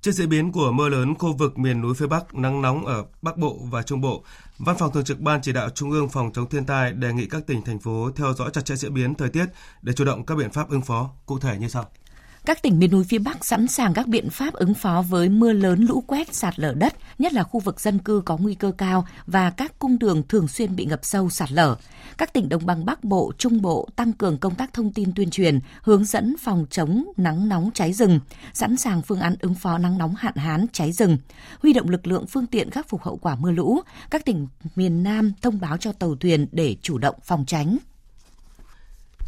Trước 0.08 0.14
diễn 0.14 0.30
biến 0.30 0.52
của 0.52 0.72
mưa 0.72 0.90
lớn 0.90 1.16
khu 1.16 1.34
vực 1.34 1.58
miền 1.60 1.82
núi 1.82 1.94
phía 1.96 2.08
Bắc, 2.08 2.36
nắng 2.36 2.62
nóng 2.62 2.86
ở 2.86 3.06
Bắc 3.22 3.38
Bộ 3.38 3.58
và 3.62 3.84
Trung 3.84 4.02
Bộ, 4.02 4.24
Văn 4.58 4.76
phòng 4.80 4.92
Thường 4.94 5.04
trực 5.04 5.20
Ban 5.20 5.42
Chỉ 5.42 5.54
đạo 5.54 5.70
Trung 5.70 5.92
ương 5.92 6.10
phòng 6.10 6.32
chống 6.34 6.50
thiên 6.50 6.66
tai 6.66 6.94
đề 6.94 7.14
nghị 7.14 7.26
các 7.26 7.48
tỉnh, 7.48 7.62
thành 7.62 7.80
phố 7.80 8.12
theo 8.16 8.34
dõi 8.34 8.50
chặt 8.54 8.66
chẽ 8.66 8.76
diễn 8.76 8.94
biến 8.94 9.16
thời 9.16 9.30
tiết 9.30 9.46
để 9.82 9.94
chủ 9.94 10.06
động 10.06 10.26
các 10.26 10.38
biện 10.38 10.52
pháp 10.52 10.70
ứng 10.70 10.82
phó, 10.82 11.10
cụ 11.26 11.40
thể 11.40 11.58
như 11.58 11.68
sau. 11.68 11.86
Các 12.48 12.62
tỉnh 12.62 12.80
miền 12.80 12.92
núi 12.92 13.04
phía 13.04 13.20
Bắc 13.20 13.46
sẵn 13.46 13.68
sàng 13.68 13.94
các 13.94 14.08
biện 14.08 14.30
pháp 14.30 14.54
ứng 14.54 14.74
phó 14.74 15.02
với 15.10 15.30
mưa 15.30 15.52
lớn 15.54 15.86
lũ 15.90 16.04
quét 16.08 16.36
sạt 16.36 16.60
lở 16.60 16.74
đất, 16.74 16.94
nhất 17.20 17.34
là 17.34 17.44
khu 17.44 17.60
vực 17.60 17.80
dân 17.80 18.00
cư 18.00 18.22
có 18.26 18.38
nguy 18.38 18.56
cơ 18.56 18.72
cao 18.78 19.08
và 19.26 19.50
các 19.50 19.80
cung 19.80 20.00
đường 20.00 20.24
thường 20.28 20.48
xuyên 20.48 20.76
bị 20.76 20.86
ngập 20.86 21.00
sâu 21.04 21.30
sạt 21.30 21.52
lở. 21.52 21.76
Các 22.18 22.34
tỉnh 22.34 22.50
đồng 22.50 22.66
bằng 22.66 22.86
Bắc 22.86 23.04
Bộ, 23.04 23.32
Trung 23.38 23.62
Bộ 23.62 23.88
tăng 23.96 24.14
cường 24.14 24.38
công 24.38 24.56
tác 24.56 24.74
thông 24.74 24.94
tin 24.94 25.14
tuyên 25.16 25.30
truyền, 25.30 25.60
hướng 25.82 26.06
dẫn 26.06 26.36
phòng 26.38 26.66
chống 26.70 27.06
nắng 27.18 27.50
nóng 27.50 27.70
cháy 27.74 27.94
rừng, 27.94 28.20
sẵn 28.54 28.78
sàng 28.78 29.02
phương 29.02 29.20
án 29.20 29.36
ứng 29.40 29.54
phó 29.56 29.78
nắng 29.78 29.98
nóng 29.98 30.16
hạn 30.16 30.36
hán 30.36 30.66
cháy 30.72 30.92
rừng, 30.92 31.18
huy 31.62 31.74
động 31.74 31.90
lực 31.90 32.08
lượng 32.08 32.26
phương 32.28 32.48
tiện 32.48 32.70
khắc 32.70 32.90
phục 32.90 33.02
hậu 33.04 33.18
quả 33.18 33.36
mưa 33.36 33.52
lũ. 33.52 33.80
Các 34.10 34.26
tỉnh 34.26 34.48
miền 34.76 35.04
Nam 35.04 35.34
thông 35.42 35.60
báo 35.60 35.78
cho 35.78 35.92
tàu 35.92 36.16
thuyền 36.16 36.48
để 36.52 36.76
chủ 36.82 36.98
động 36.98 37.16
phòng 37.24 37.46
tránh. 37.48 37.78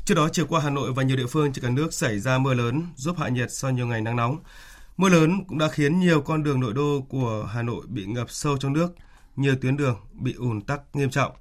Trước 0.10 0.16
đó, 0.16 0.30
chiều 0.32 0.46
qua 0.50 0.62
Hà 0.62 0.70
Nội 0.70 0.94
và 0.94 1.04
nhiều 1.04 1.18
địa 1.18 1.25
phương 1.25 1.54
trên 1.54 1.63
cả 1.63 1.70
nước 1.70 1.94
xảy 1.94 2.20
ra 2.20 2.38
mưa 2.38 2.54
lớn 2.54 2.84
giúp 2.96 3.16
hạ 3.20 3.30
nhiệt 3.30 3.51
sau 3.51 3.72
nhiều 3.72 3.88
ngày 3.88 4.01
nắng 4.01 4.16
nóng. 4.16 4.38
Mưa 4.98 5.10
lớn 5.10 5.44
cũng 5.48 5.58
đã 5.58 5.68
khiến 5.68 6.00
nhiều 6.00 6.22
con 6.22 6.44
đường 6.44 6.60
nội 6.60 6.74
đô 6.74 7.01
của 7.10 7.50
Hà 7.54 7.62
Nội 7.62 7.86
bị 7.88 8.06
ngập 8.06 8.30
sâu 8.30 8.58
trong 8.58 8.74
nước, 8.74 8.96
nhiều 9.36 9.56
tuyến 9.62 9.78
đường 9.78 9.98
bị 10.12 10.34
ùn 10.34 10.62
tắc 10.62 10.82
nghiêm 10.94 11.10
trọng. 11.10 11.32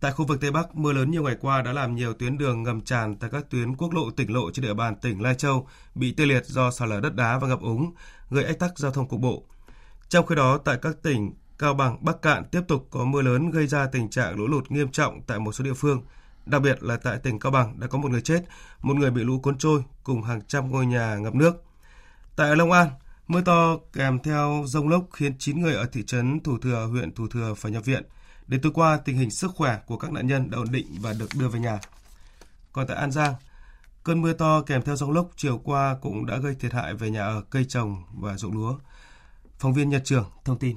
Tại 0.00 0.12
khu 0.12 0.26
vực 0.26 0.40
Tây 0.40 0.50
Bắc, 0.50 0.74
mưa 0.74 0.92
lớn 0.92 1.10
nhiều 1.10 1.22
ngày 1.22 1.36
qua 1.40 1.62
đã 1.62 1.72
làm 1.72 1.94
nhiều 1.94 2.12
tuyến 2.12 2.38
đường 2.38 2.62
ngầm 2.62 2.80
tràn 2.80 3.16
tại 3.16 3.30
các 3.32 3.50
tuyến 3.50 3.76
quốc 3.76 3.92
lộ 3.94 4.10
tỉnh 4.10 4.32
lộ 4.32 4.50
trên 4.50 4.62
địa 4.62 4.74
bàn 4.74 4.96
tỉnh 4.96 5.22
Lai 5.22 5.34
Châu 5.34 5.68
bị 5.94 6.12
tê 6.12 6.26
liệt 6.26 6.46
do 6.46 6.70
sạt 6.70 6.88
lở 6.88 7.00
đất 7.00 7.14
đá 7.14 7.38
và 7.38 7.48
ngập 7.48 7.60
úng, 7.60 7.92
gây 8.30 8.44
ách 8.44 8.58
tắc 8.58 8.78
giao 8.78 8.92
thông 8.92 9.08
cục 9.08 9.20
bộ. 9.20 9.44
Trong 10.08 10.26
khi 10.26 10.34
đó, 10.34 10.58
tại 10.58 10.78
các 10.82 10.96
tỉnh 11.02 11.32
Cao 11.58 11.74
Bằng, 11.74 12.04
Bắc 12.04 12.22
Cạn 12.22 12.44
tiếp 12.44 12.62
tục 12.68 12.88
có 12.90 13.04
mưa 13.04 13.22
lớn 13.22 13.50
gây 13.50 13.66
ra 13.66 13.86
tình 13.86 14.10
trạng 14.10 14.36
lũ 14.36 14.46
lụt 14.46 14.70
nghiêm 14.70 14.88
trọng 14.88 15.22
tại 15.22 15.38
một 15.38 15.52
số 15.52 15.64
địa 15.64 15.74
phương– 15.74 16.02
Đặc 16.46 16.62
biệt 16.62 16.82
là 16.82 16.96
tại 16.96 17.18
tỉnh 17.18 17.38
Cao 17.38 17.52
Bằng 17.52 17.80
đã 17.80 17.86
có 17.86 17.98
một 17.98 18.10
người 18.10 18.20
chết, 18.20 18.40
một 18.82 18.96
người 18.96 19.10
bị 19.10 19.24
lũ 19.24 19.38
cuốn 19.38 19.58
trôi 19.58 19.82
cùng 20.02 20.22
hàng 20.22 20.40
trăm 20.46 20.70
ngôi 20.70 20.86
nhà 20.86 21.16
ngập 21.16 21.34
nước. 21.34 21.64
Tại 22.36 22.56
Long 22.56 22.72
An, 22.72 22.88
mưa 23.28 23.40
to 23.40 23.76
kèm 23.92 24.18
theo 24.18 24.62
rông 24.66 24.88
lốc 24.88 25.04
khiến 25.12 25.38
9 25.38 25.60
người 25.60 25.74
ở 25.74 25.86
thị 25.86 26.02
trấn 26.06 26.40
Thủ 26.40 26.58
Thừa, 26.58 26.86
huyện 26.90 27.14
Thủ 27.14 27.28
Thừa 27.28 27.54
phải 27.54 27.72
nhập 27.72 27.84
viện. 27.84 28.02
Đến 28.46 28.60
tối 28.60 28.72
qua, 28.74 28.96
tình 29.04 29.16
hình 29.16 29.30
sức 29.30 29.50
khỏe 29.54 29.78
của 29.86 29.96
các 29.96 30.12
nạn 30.12 30.26
nhân 30.26 30.50
đã 30.50 30.58
ổn 30.58 30.70
định 30.70 30.86
và 31.00 31.12
được 31.12 31.28
đưa 31.38 31.48
về 31.48 31.60
nhà. 31.60 31.78
Còn 32.72 32.86
tại 32.86 32.96
An 32.96 33.10
Giang, 33.10 33.34
cơn 34.04 34.22
mưa 34.22 34.32
to 34.32 34.62
kèm 34.62 34.82
theo 34.82 34.96
rông 34.96 35.10
lốc 35.10 35.30
chiều 35.36 35.58
qua 35.58 35.96
cũng 36.02 36.26
đã 36.26 36.36
gây 36.36 36.54
thiệt 36.54 36.72
hại 36.72 36.94
về 36.94 37.10
nhà 37.10 37.26
ở 37.26 37.42
cây 37.50 37.64
trồng 37.68 38.02
và 38.14 38.36
ruộng 38.36 38.52
lúa. 38.52 38.78
Phóng 39.58 39.72
viên 39.74 39.88
Nhật 39.90 40.02
Trường 40.04 40.24
thông 40.44 40.58
tin. 40.58 40.76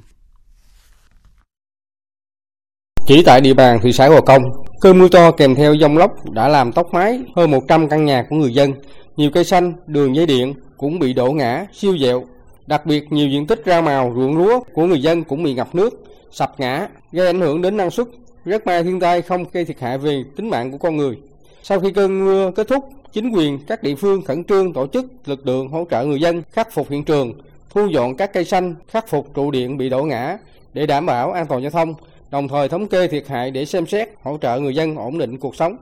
Chỉ 3.08 3.24
tại 3.24 3.42
địa 3.42 3.54
bàn 3.54 3.80
thị 3.84 3.92
xã 3.92 4.10
Gò 4.10 4.22
Công, 4.22 4.44
cơn 4.82 5.00
mưa 5.00 5.08
to 5.08 5.32
kèm 5.32 5.56
theo 5.56 5.76
dông 5.78 5.98
lốc 5.98 6.30
đã 6.30 6.48
làm 6.48 6.72
tốc 6.72 6.94
mái 6.94 7.20
hơn 7.36 7.52
100 7.52 7.90
căn 7.90 8.06
nhà 8.06 8.26
của 8.30 8.36
người 8.36 8.54
dân. 8.54 8.74
Nhiều 9.18 9.32
cây 9.34 9.44
xanh, 9.44 9.74
đường 9.86 10.16
dây 10.16 10.26
điện 10.26 10.54
cũng 10.78 11.00
bị 11.00 11.14
đổ 11.14 11.32
ngã, 11.32 11.66
siêu 11.74 11.98
dẹo. 11.98 12.24
Đặc 12.68 12.86
biệt 12.86 13.12
nhiều 13.12 13.28
diện 13.28 13.48
tích 13.48 13.62
rau 13.66 13.82
màu, 13.82 14.14
ruộng 14.16 14.38
lúa 14.38 14.60
của 14.74 14.86
người 14.86 15.02
dân 15.02 15.24
cũng 15.24 15.44
bị 15.44 15.54
ngập 15.54 15.76
nước, 15.76 16.04
sập 16.32 16.60
ngã, 16.60 16.88
gây 17.12 17.28
ảnh 17.28 17.42
hưởng 17.42 17.62
đến 17.62 17.78
năng 17.78 17.92
suất. 17.92 18.08
Rất 18.46 18.66
may 18.66 18.84
thiên 18.84 19.00
tai 19.00 19.22
không 19.22 19.46
gây 19.54 19.66
thiệt 19.66 19.80
hại 19.80 19.98
về 19.98 20.24
tính 20.36 20.50
mạng 20.50 20.72
của 20.72 20.78
con 20.78 20.98
người. 20.98 21.18
Sau 21.64 21.80
khi 21.80 21.92
cơn 21.92 22.26
mưa 22.26 22.52
kết 22.56 22.68
thúc, 22.68 22.90
chính 23.14 23.30
quyền 23.30 23.60
các 23.68 23.84
địa 23.84 23.96
phương 23.96 24.22
khẩn 24.22 24.44
trương 24.44 24.74
tổ 24.74 24.88
chức 24.88 25.06
lực 25.26 25.48
lượng 25.48 25.70
hỗ 25.70 25.86
trợ 25.92 26.06
người 26.06 26.20
dân 26.20 26.44
khắc 26.52 26.74
phục 26.74 26.90
hiện 26.90 27.04
trường, 27.04 27.34
thu 27.70 27.88
dọn 27.88 28.18
các 28.18 28.34
cây 28.34 28.46
xanh, 28.46 28.76
khắc 28.88 29.08
phục 29.10 29.34
trụ 29.34 29.52
điện 29.52 29.78
bị 29.78 29.90
đổ 29.90 30.04
ngã 30.04 30.38
để 30.74 30.86
đảm 30.86 31.06
bảo 31.06 31.32
an 31.32 31.46
toàn 31.48 31.62
giao 31.62 31.72
thông 31.72 31.94
đồng 32.30 32.48
thời 32.48 32.70
thống 32.70 32.88
kê 32.88 33.08
thiệt 33.08 33.28
hại 33.28 33.52
để 33.52 33.66
xem 33.66 33.88
xét 33.88 34.10
hỗ 34.22 34.38
trợ 34.38 34.60
người 34.60 34.76
dân 34.76 34.96
ổn 34.96 35.18
định 35.18 35.40
cuộc 35.40 35.56
sống. 35.56 35.78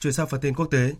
Chuyển 0.00 0.12
sang 0.12 0.26
phần 0.26 0.40
tin 0.40 0.54
quốc 0.54 0.66
tế. 0.70 0.94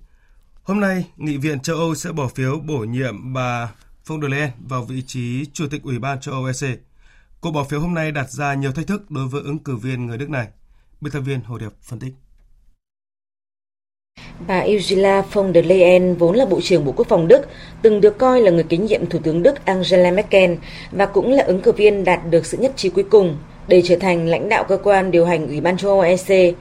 Hôm 0.62 0.80
nay, 0.80 1.10
Nghị 1.16 1.36
viện 1.36 1.60
châu 1.60 1.76
Âu 1.76 1.94
sẽ 1.94 2.12
bỏ 2.12 2.28
phiếu 2.28 2.60
bổ 2.60 2.78
nhiệm 2.78 3.32
bà 3.32 3.74
von 4.06 4.20
der 4.22 4.30
Leyen 4.30 4.50
vào 4.68 4.84
vị 4.84 5.02
trí 5.06 5.46
Chủ 5.52 5.68
tịch 5.70 5.82
Ủy 5.82 5.98
ban 5.98 6.20
châu 6.20 6.34
Âu 6.34 6.44
EC. 6.44 6.78
Cuộc 7.40 7.50
bỏ 7.50 7.64
phiếu 7.64 7.80
hôm 7.80 7.94
nay 7.94 8.12
đặt 8.12 8.30
ra 8.30 8.54
nhiều 8.54 8.72
thách 8.72 8.86
thức 8.86 9.10
đối 9.10 9.28
với 9.28 9.42
ứng 9.42 9.58
cử 9.58 9.76
viên 9.76 10.06
người 10.06 10.18
Đức 10.18 10.30
này. 10.30 10.48
Biên 11.00 11.12
tập 11.12 11.20
viên 11.20 11.40
Hồ 11.40 11.58
Điệp 11.58 11.72
phân 11.82 11.98
tích. 11.98 12.14
Bà 14.38 14.64
Ursula 14.76 15.22
von 15.32 15.54
der 15.54 15.66
Leyen 15.66 16.14
vốn 16.14 16.36
là 16.36 16.44
Bộ 16.44 16.60
trưởng 16.60 16.84
Bộ 16.84 16.92
Quốc 16.96 17.08
phòng 17.08 17.28
Đức, 17.28 17.40
từng 17.82 18.00
được 18.00 18.18
coi 18.18 18.42
là 18.42 18.50
người 18.50 18.62
kế 18.62 18.76
nhiệm 18.76 19.06
Thủ 19.06 19.18
tướng 19.22 19.42
Đức 19.42 19.64
Angela 19.64 20.10
Merkel 20.10 20.54
và 20.92 21.06
cũng 21.06 21.32
là 21.32 21.44
ứng 21.44 21.60
cử 21.60 21.72
viên 21.72 22.04
đạt 22.04 22.20
được 22.30 22.46
sự 22.46 22.58
nhất 22.58 22.72
trí 22.76 22.88
cuối 22.88 23.04
cùng 23.04 23.36
để 23.68 23.82
trở 23.84 23.96
thành 23.96 24.28
lãnh 24.28 24.48
đạo 24.48 24.64
cơ 24.64 24.76
quan 24.76 25.10
điều 25.10 25.24
hành 25.24 25.48
Ủy 25.48 25.60
ban 25.60 25.76
châu 25.76 25.90
Âu 25.90 26.00
EC. 26.00 26.54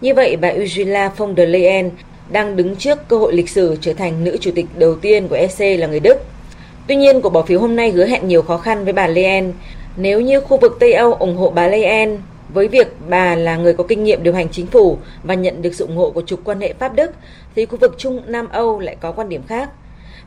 Như 0.00 0.14
vậy, 0.14 0.36
bà 0.36 0.52
Ursula 0.62 1.08
von 1.16 1.36
der 1.36 1.48
Leyen 1.48 1.90
đang 2.32 2.56
đứng 2.56 2.76
trước 2.76 3.08
cơ 3.08 3.16
hội 3.16 3.32
lịch 3.32 3.48
sử 3.48 3.76
trở 3.80 3.92
thành 3.92 4.24
nữ 4.24 4.36
chủ 4.40 4.50
tịch 4.54 4.66
đầu 4.78 4.94
tiên 4.94 5.28
của 5.28 5.36
EC 5.36 5.80
là 5.80 5.86
người 5.86 6.00
Đức. 6.00 6.16
Tuy 6.86 6.96
nhiên, 6.96 7.20
cuộc 7.20 7.30
bỏ 7.30 7.42
phiếu 7.42 7.60
hôm 7.60 7.76
nay 7.76 7.90
hứa 7.90 8.06
hẹn 8.06 8.28
nhiều 8.28 8.42
khó 8.42 8.56
khăn 8.56 8.84
với 8.84 8.92
bà 8.92 9.06
Leyen. 9.06 9.52
Nếu 9.96 10.20
như 10.20 10.40
khu 10.40 10.56
vực 10.56 10.76
Tây 10.80 10.92
Âu 10.92 11.14
ủng 11.14 11.36
hộ 11.36 11.50
bà 11.50 11.66
Leyen 11.66 12.18
với 12.54 12.68
việc 12.68 12.88
bà 13.08 13.34
là 13.34 13.56
người 13.56 13.74
có 13.74 13.84
kinh 13.84 14.04
nghiệm 14.04 14.22
điều 14.22 14.34
hành 14.34 14.48
chính 14.48 14.66
phủ 14.66 14.98
và 15.22 15.34
nhận 15.34 15.62
được 15.62 15.74
sự 15.74 15.86
ủng 15.86 15.96
hộ 15.96 16.10
của 16.10 16.22
trục 16.22 16.44
quan 16.44 16.60
hệ 16.60 16.74
Pháp-Đức, 16.78 17.10
thì 17.54 17.66
khu 17.66 17.76
vực 17.76 17.94
Trung 17.98 18.20
Nam 18.26 18.48
Âu 18.48 18.80
lại 18.80 18.96
có 19.00 19.12
quan 19.12 19.28
điểm 19.28 19.42
khác. 19.46 19.70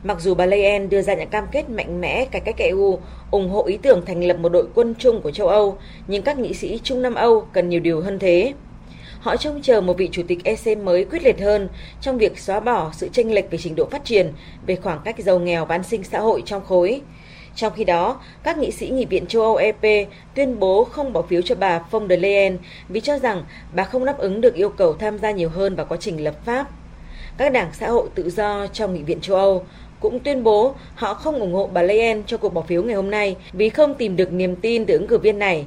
Mặc 0.04 0.20
dù 0.20 0.34
bà 0.34 0.46
Leyen 0.46 0.88
đưa 0.88 1.02
ra 1.02 1.14
những 1.14 1.28
cam 1.28 1.44
kết 1.52 1.70
mạnh 1.70 2.00
mẽ 2.00 2.24
cải 2.24 2.40
cách 2.40 2.58
EU, 2.58 2.98
ủng 3.30 3.50
hộ 3.50 3.64
ý 3.64 3.76
tưởng 3.76 4.04
thành 4.06 4.24
lập 4.24 4.38
một 4.38 4.48
đội 4.48 4.66
quân 4.74 4.94
chung 4.98 5.20
của 5.20 5.30
châu 5.30 5.48
Âu, 5.48 5.78
nhưng 6.06 6.22
các 6.22 6.38
nghị 6.38 6.54
sĩ 6.54 6.80
Trung 6.82 7.02
Nam 7.02 7.14
Âu 7.14 7.46
cần 7.52 7.68
nhiều 7.68 7.80
điều 7.80 8.00
hơn 8.00 8.18
thế. 8.18 8.52
Họ 9.20 9.36
trông 9.36 9.62
chờ 9.62 9.80
một 9.80 9.98
vị 9.98 10.08
chủ 10.12 10.22
tịch 10.28 10.44
EC 10.44 10.78
mới 10.78 11.04
quyết 11.04 11.22
liệt 11.22 11.40
hơn 11.40 11.68
trong 12.00 12.18
việc 12.18 12.38
xóa 12.38 12.60
bỏ 12.60 12.90
sự 12.94 13.08
chênh 13.12 13.34
lệch 13.34 13.50
về 13.50 13.58
trình 13.58 13.74
độ 13.76 13.86
phát 13.90 14.04
triển, 14.04 14.32
về 14.66 14.76
khoảng 14.76 15.00
cách 15.04 15.18
giàu 15.18 15.38
nghèo 15.38 15.64
và 15.64 15.74
an 15.74 15.82
sinh 15.82 16.04
xã 16.04 16.20
hội 16.20 16.42
trong 16.46 16.64
khối. 16.64 17.00
Trong 17.56 17.72
khi 17.76 17.84
đó, 17.84 18.20
các 18.42 18.58
nghị 18.58 18.70
sĩ 18.70 18.88
nghị 18.88 19.04
viện 19.04 19.26
châu 19.26 19.42
Âu 19.42 19.56
EP 19.56 20.08
tuyên 20.34 20.58
bố 20.58 20.84
không 20.84 21.12
bỏ 21.12 21.22
phiếu 21.22 21.42
cho 21.42 21.54
bà 21.54 21.78
von 21.90 22.08
der 22.08 22.20
Leyen 22.20 22.58
vì 22.88 23.00
cho 23.00 23.18
rằng 23.18 23.44
bà 23.74 23.84
không 23.84 24.04
đáp 24.04 24.18
ứng 24.18 24.40
được 24.40 24.54
yêu 24.54 24.68
cầu 24.68 24.94
tham 24.94 25.18
gia 25.18 25.30
nhiều 25.30 25.48
hơn 25.48 25.74
vào 25.74 25.86
quá 25.88 25.96
trình 26.00 26.24
lập 26.24 26.34
pháp. 26.44 26.70
Các 27.36 27.52
đảng 27.52 27.70
xã 27.72 27.88
hội 27.88 28.08
tự 28.14 28.30
do 28.30 28.66
trong 28.66 28.94
nghị 28.94 29.02
viện 29.02 29.20
châu 29.20 29.36
Âu 29.36 29.64
cũng 30.00 30.20
tuyên 30.20 30.42
bố 30.42 30.74
họ 30.94 31.14
không 31.14 31.40
ủng 31.40 31.54
hộ 31.54 31.70
bà 31.72 31.82
Leyen 31.82 32.22
cho 32.26 32.36
cuộc 32.36 32.54
bỏ 32.54 32.62
phiếu 32.62 32.82
ngày 32.82 32.94
hôm 32.94 33.10
nay 33.10 33.36
vì 33.52 33.68
không 33.68 33.94
tìm 33.94 34.16
được 34.16 34.32
niềm 34.32 34.56
tin 34.56 34.86
từ 34.86 34.94
ứng 34.94 35.06
cử 35.06 35.18
viên 35.18 35.38
này. 35.38 35.66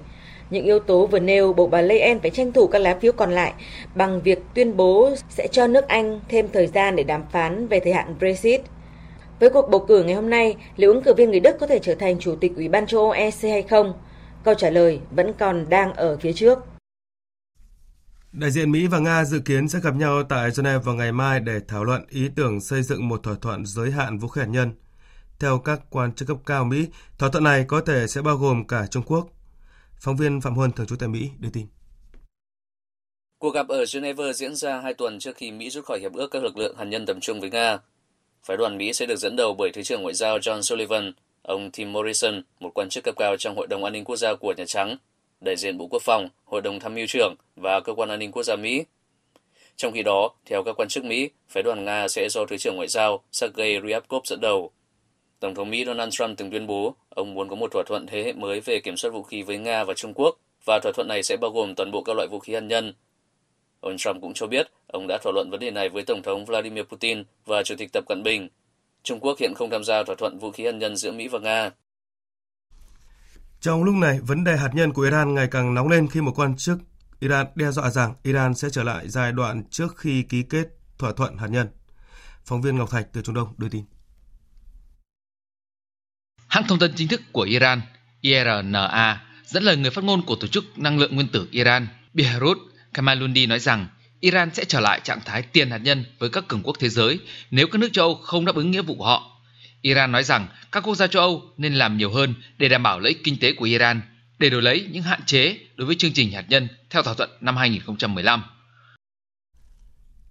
Những 0.50 0.65
yếu 0.65 0.79
tố 0.79 1.06
vừa 1.06 1.20
nêu 1.20 1.53
buộc 1.53 1.72
bà 1.72 1.82
Leyen 1.82 2.20
phải 2.20 2.29
tranh 2.29 2.51
thủ 2.51 2.67
các 2.67 2.79
lá 2.79 2.98
phiếu 3.01 3.12
còn 3.12 3.32
lại 3.32 3.53
bằng 3.96 4.22
việc 4.22 4.39
tuyên 4.53 4.77
bố 4.77 5.10
sẽ 5.29 5.48
cho 5.51 5.67
nước 5.67 5.88
Anh 5.88 6.20
thêm 6.29 6.48
thời 6.53 6.67
gian 6.67 6.96
để 6.96 7.03
đàm 7.03 7.24
phán 7.32 7.67
về 7.67 7.79
thời 7.79 7.94
hạn 7.94 8.15
Brexit. 8.20 8.62
Với 9.39 9.50
cuộc 9.50 9.70
bầu 9.70 9.86
cử 9.88 10.03
ngày 10.03 10.15
hôm 10.15 10.29
nay, 10.29 10.56
liệu 10.75 10.94
ứng 10.94 11.03
cử 11.03 11.13
viên 11.13 11.32
người 11.32 11.39
Đức 11.39 11.56
có 11.60 11.67
thể 11.67 11.79
trở 11.79 11.96
thành 11.96 12.20
chủ 12.20 12.36
tịch 12.36 12.56
Ủy 12.56 12.67
ban 12.67 12.88
châu 12.88 13.01
Âu 13.01 13.12
EC 13.12 13.41
hay 13.41 13.63
không? 13.63 13.94
Câu 14.44 14.53
trả 14.53 14.70
lời 14.70 15.00
vẫn 15.12 15.34
còn 15.39 15.70
đang 15.70 15.94
ở 15.94 16.17
phía 16.17 16.34
trước. 16.34 16.60
Đại 18.32 18.51
diện 18.51 18.72
Mỹ 18.72 18.88
và 18.88 19.00
Nga 19.00 19.25
dự 19.25 19.39
kiến 19.39 19.70
sẽ 19.70 19.79
gặp 19.84 19.96
nhau 19.96 20.24
tại 20.24 20.50
Geneva 20.58 20.79
vào 20.79 20.96
ngày 20.96 21.12
mai 21.12 21.39
để 21.39 21.60
thảo 21.67 21.84
luận 21.84 22.06
ý 22.10 22.29
tưởng 22.36 22.62
xây 22.62 22.84
dựng 22.84 23.08
một 23.08 23.24
thỏa 23.24 23.36
thuận 23.41 23.65
giới 23.65 23.91
hạn 23.91 24.17
vũ 24.17 24.27
khí 24.27 24.41
hạt 24.41 24.48
nhân. 24.48 24.72
Theo 25.39 25.60
các 25.60 25.79
quan 25.89 26.13
chức 26.13 26.27
cấp 26.27 26.38
cao 26.46 26.65
Mỹ, 26.65 26.88
thỏa 27.17 27.29
thuận 27.29 27.44
này 27.44 27.65
có 27.67 27.82
thể 27.82 28.08
sẽ 28.08 28.22
bao 28.22 28.36
gồm 28.36 28.67
cả 28.67 28.88
Trung 28.88 29.03
Quốc. 29.03 29.27
Phóng 30.00 30.15
viên 30.15 30.41
Phạm 30.41 30.56
Huân, 30.56 30.72
thường 30.72 30.88
trú 30.88 30.96
tại 30.96 31.10
Mỹ, 31.10 31.29
đưa 31.39 31.50
tin. 31.50 31.67
Cuộc 33.39 33.53
gặp 33.53 33.67
ở 33.67 33.86
Geneva 33.94 34.34
diễn 34.34 34.56
ra 34.56 34.79
hai 34.79 34.94
tuần 34.94 35.20
trước 35.20 35.36
khi 35.36 35.51
Mỹ 35.51 35.70
rút 35.70 35.86
khỏi 35.86 36.00
hiệp 36.00 36.13
ước 36.13 36.27
các 36.32 36.44
lực 36.44 36.58
lượng 36.58 36.77
hạt 36.77 36.86
nhân 36.86 37.06
tầm 37.06 37.20
trung 37.20 37.41
với 37.41 37.50
Nga. 37.50 37.79
Phái 38.48 38.58
đoàn 38.58 38.77
Mỹ 38.77 38.94
sẽ 38.94 39.06
được 39.06 39.16
dẫn 39.16 39.36
đầu 39.36 39.54
bởi 39.54 39.72
Thứ 39.74 39.84
trưởng 39.84 40.01
Ngoại 40.01 40.13
giao 40.13 40.38
John 40.38 40.62
Sullivan, 40.62 41.13
ông 41.42 41.72
Tim 41.72 41.94
Morrison, 41.94 42.42
một 42.60 42.72
quan 42.74 42.89
chức 42.89 43.04
cấp 43.04 43.16
cao 43.18 43.38
trong 43.38 43.56
Hội 43.56 43.68
đồng 43.68 43.84
An 43.84 43.94
ninh 43.94 44.04
Quốc 44.04 44.16
gia 44.16 44.36
của 44.36 44.54
Nhà 44.58 44.66
Trắng, 44.66 44.98
đại 45.42 45.56
diện 45.58 45.77
Bộ 45.77 45.88
Quốc 45.88 46.01
phòng, 46.01 46.30
Hội 46.46 46.62
đồng 46.62 46.80
Tham 46.80 46.96
mưu 46.96 47.06
trưởng 47.08 47.36
và 47.56 47.80
Cơ 47.80 47.94
quan 47.94 48.10
An 48.10 48.20
ninh 48.20 48.32
Quốc 48.32 48.44
gia 48.44 48.56
Mỹ. 48.56 48.84
Trong 49.75 49.92
khi 49.94 50.04
đó, 50.04 50.30
theo 50.46 50.63
các 50.63 50.75
quan 50.80 50.88
chức 50.88 51.06
Mỹ, 51.06 51.30
phái 51.50 51.63
đoàn 51.63 51.86
Nga 51.86 52.08
sẽ 52.08 52.30
do 52.30 52.46
Thứ 52.46 52.58
trưởng 52.58 52.75
Ngoại 52.75 52.88
giao 52.88 53.24
Sergei 53.32 53.80
Ryabkov 53.88 54.25
dẫn 54.25 54.42
đầu. 54.42 54.72
Tổng 55.39 55.56
thống 55.56 55.70
Mỹ 55.70 55.86
Donald 55.86 56.13
Trump 56.13 56.38
từng 56.38 56.51
tuyên 56.51 56.68
bố 56.68 56.96
ông 57.10 57.34
muốn 57.34 57.50
có 57.50 57.56
một 57.56 57.72
thỏa 57.72 57.84
thuận 57.88 58.08
thế 58.08 58.24
hệ 58.24 58.34
mới 58.34 58.60
về 58.60 58.80
kiểm 58.80 58.98
soát 58.98 59.12
vũ 59.12 59.24
khí 59.24 59.42
với 59.42 59.58
Nga 59.58 59.84
và 59.84 59.94
Trung 59.94 60.13
Quốc, 60.16 60.36
và 60.66 60.80
thỏa 60.84 60.92
thuận 60.96 61.08
này 61.08 61.24
sẽ 61.24 61.38
bao 61.38 61.51
gồm 61.51 61.75
toàn 61.75 61.92
bộ 61.92 62.01
các 62.01 62.16
loại 62.16 62.27
vũ 62.27 62.39
khí 62.39 62.54
hạt 62.54 62.60
nhân. 62.60 62.94
Ông 63.79 63.98
Trump 63.98 64.22
cũng 64.22 64.34
cho 64.34 64.48
biết 64.48 64.67
ông 64.88 65.07
đã 65.07 65.17
thảo 65.24 65.34
luận 65.34 65.50
vấn 65.50 65.60
đề 65.60 65.72
này 65.72 65.89
với 65.89 66.03
Tổng 66.03 66.22
thống 66.24 66.46
Vladimir 66.46 66.84
Putin 66.84 67.24
và 67.46 67.63
Chủ 67.63 67.75
tịch 67.77 67.89
Tập 67.93 68.03
Cận 68.07 68.24
Bình. 68.24 68.50
Trung 69.03 69.19
Quốc 69.19 69.39
hiện 69.39 69.53
không 69.55 69.69
tham 69.69 69.84
gia 69.84 70.03
thỏa 70.03 70.15
thuận 70.15 70.39
vũ 70.39 70.51
khí 70.51 70.65
hạt 70.65 70.72
nhân 70.72 70.96
giữa 70.96 71.12
Mỹ 71.12 71.27
và 71.27 71.39
Nga. 71.39 71.69
Trong 73.62 73.84
lúc 73.84 73.96
này, 73.96 74.19
vấn 74.22 74.43
đề 74.43 74.57
hạt 74.57 74.69
nhân 74.74 74.93
của 74.93 75.01
Iran 75.01 75.34
ngày 75.34 75.48
càng 75.51 75.74
nóng 75.74 75.88
lên 75.88 76.07
khi 76.07 76.22
một 76.22 76.31
quan 76.36 76.57
chức 76.57 76.79
Iran 77.19 77.48
đe 77.55 77.72
dọa 77.72 77.89
rằng 77.89 78.13
Iran 78.24 78.53
sẽ 78.53 78.69
trở 78.69 78.84
lại 78.84 79.10
giai 79.10 79.31
đoạn 79.31 79.63
trước 79.69 79.98
khi 79.98 80.24
ký 80.24 80.43
kết 80.50 80.67
thỏa 80.98 81.13
thuận 81.13 81.38
hạt 81.38 81.48
nhân. 81.48 81.67
Phóng 82.46 82.62
viên 82.62 82.77
Ngọc 82.77 82.91
Thạch 82.91 83.07
từ 83.13 83.22
Trung 83.22 83.36
Đông 83.36 83.53
đưa 83.57 83.69
tin. 83.69 83.84
Hãng 86.48 86.63
thông 86.67 86.79
tấn 86.79 86.93
chính 86.96 87.07
thức 87.07 87.22
của 87.31 87.41
Iran, 87.41 87.81
IRNA, 88.22 89.24
Dẫn 89.46 89.63
lời 89.63 89.77
người 89.77 89.91
phát 89.91 90.03
ngôn 90.03 90.22
của 90.25 90.36
Tổ 90.36 90.48
chức 90.48 90.79
Năng 90.79 91.00
lượng 91.00 91.15
Nguyên 91.15 91.27
tử 91.27 91.48
Iran, 91.51 91.88
Behrut 92.13 92.57
Kamalundi 92.98 93.46
nói 93.46 93.60
rằng 93.60 93.88
Iran 94.20 94.54
sẽ 94.54 94.66
trở 94.66 94.80
lại 94.80 95.00
trạng 95.04 95.20
thái 95.25 95.42
tiền 95.42 95.70
hạt 95.70 95.77
nhân 95.77 96.06
với 96.20 96.30
các 96.30 96.48
cường 96.48 96.63
quốc 96.63 96.77
thế 96.80 96.89
giới 96.89 97.20
nếu 97.51 97.68
các 97.68 97.80
nước 97.80 97.89
châu 97.94 98.06
Âu 98.06 98.16
không 98.16 98.46
đáp 98.46 98.56
ứng 98.56 98.72
nghĩa 98.72 98.82
vụ 98.82 98.96
của 98.96 99.06
họ. 99.06 99.42
Iran 99.82 100.12
nói 100.12 100.24
rằng 100.24 100.48
các 100.72 100.84
quốc 100.84 100.96
gia 100.96 101.08
châu 101.08 101.22
Âu 101.22 101.42
nên 101.58 101.74
làm 101.74 101.98
nhiều 101.98 102.12
hơn 102.12 102.34
để 102.58 102.70
đảm 102.70 102.84
bảo 102.84 103.00
lợi 103.00 103.10
ích 103.10 103.24
kinh 103.24 103.39
tế 103.39 103.54
của 103.54 103.66
Iran, 103.66 104.01
để 104.39 104.50
đổi 104.50 104.62
lấy 104.62 104.88
những 104.92 105.04
hạn 105.04 105.20
chế 105.25 105.58
đối 105.75 105.88
với 105.88 105.96
chương 105.96 106.13
trình 106.13 106.32
hạt 106.32 106.46
nhân 106.50 106.68
theo 106.89 107.04
thỏa 107.04 107.13
thuận 107.13 107.30
năm 107.42 107.58
2015. 107.58 108.44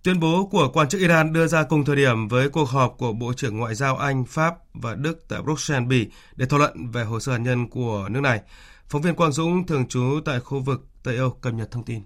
Tuyên 0.02 0.20
bố 0.20 0.48
của 0.52 0.70
quan 0.72 0.88
chức 0.88 1.00
Iran 1.00 1.32
đưa 1.32 1.46
ra 1.46 1.62
cùng 1.62 1.84
thời 1.84 1.96
điểm 1.96 2.28
với 2.28 2.48
cuộc 2.48 2.68
họp 2.68 2.94
của 2.98 3.12
Bộ 3.12 3.32
trưởng 3.32 3.58
Ngoại 3.58 3.74
giao 3.74 3.96
Anh, 3.96 4.24
Pháp 4.24 4.54
và 4.74 4.94
Đức 4.94 5.24
tại 5.28 5.42
Bruxelles, 5.42 5.88
Bỉ 5.88 6.06
để 6.36 6.46
thảo 6.46 6.58
luận 6.58 6.90
về 6.90 7.04
hồ 7.04 7.20
sơ 7.20 7.32
hạt 7.32 7.38
nhân 7.38 7.68
của 7.68 8.08
nước 8.10 8.20
này. 8.20 8.40
Phóng 8.88 9.02
viên 9.02 9.14
Quang 9.14 9.32
Dũng 9.32 9.66
thường 9.66 9.88
trú 9.88 10.20
tại 10.24 10.40
khu 10.40 10.60
vực 10.60 10.86
Tây 11.02 11.16
Âu 11.16 11.30
cập 11.30 11.54
nhật 11.54 11.70
thông 11.70 11.84
tin. 11.84 12.02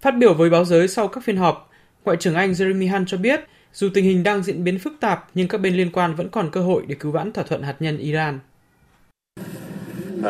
Phát 0.00 0.10
biểu 0.18 0.34
với 0.34 0.50
báo 0.50 0.64
giới 0.64 0.88
sau 0.88 1.08
các 1.08 1.24
phiên 1.24 1.36
họp, 1.36 1.70
Ngoại 2.04 2.16
trưởng 2.20 2.34
Anh 2.34 2.52
Jeremy 2.52 2.92
Hunt 2.92 3.08
cho 3.08 3.16
biết 3.16 3.40
dù 3.72 3.88
tình 3.94 4.04
hình 4.04 4.22
đang 4.22 4.42
diễn 4.42 4.64
biến 4.64 4.78
phức 4.78 4.92
tạp 5.00 5.28
nhưng 5.34 5.48
các 5.48 5.60
bên 5.60 5.74
liên 5.76 5.90
quan 5.92 6.14
vẫn 6.14 6.28
còn 6.28 6.50
cơ 6.50 6.60
hội 6.60 6.82
để 6.86 6.94
cứu 6.94 7.12
vãn 7.12 7.32
thỏa 7.32 7.44
thuận 7.44 7.62
hạt 7.62 7.74
nhân 7.80 7.98
Iran. 7.98 8.38
Uh, 10.18 10.24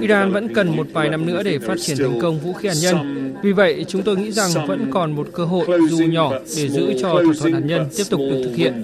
Iran 0.00 0.32
vẫn 0.32 0.54
cần 0.54 0.76
một 0.76 0.86
vài 0.92 1.08
năm 1.08 1.26
nữa 1.26 1.42
để 1.42 1.58
phát 1.58 1.74
triển 1.80 1.96
thành 1.96 2.20
công 2.20 2.38
vũ 2.38 2.52
khí 2.52 2.68
hạt 2.68 2.74
nhân. 2.82 3.34
Vì 3.42 3.52
vậy, 3.52 3.84
chúng 3.88 4.02
tôi 4.02 4.16
nghĩ 4.16 4.32
rằng 4.32 4.66
vẫn 4.66 4.90
còn 4.90 5.12
một 5.12 5.28
cơ 5.32 5.44
hội 5.44 5.80
dù 5.88 5.98
nhỏ 5.98 6.32
để 6.32 6.68
giữ 6.68 6.92
cho 7.00 7.08
thỏa 7.08 7.22
thuận 7.40 7.52
hạt 7.52 7.62
nhân 7.64 7.86
tiếp 7.96 8.04
tục 8.10 8.20
được 8.20 8.42
thực 8.44 8.54
hiện. 8.56 8.82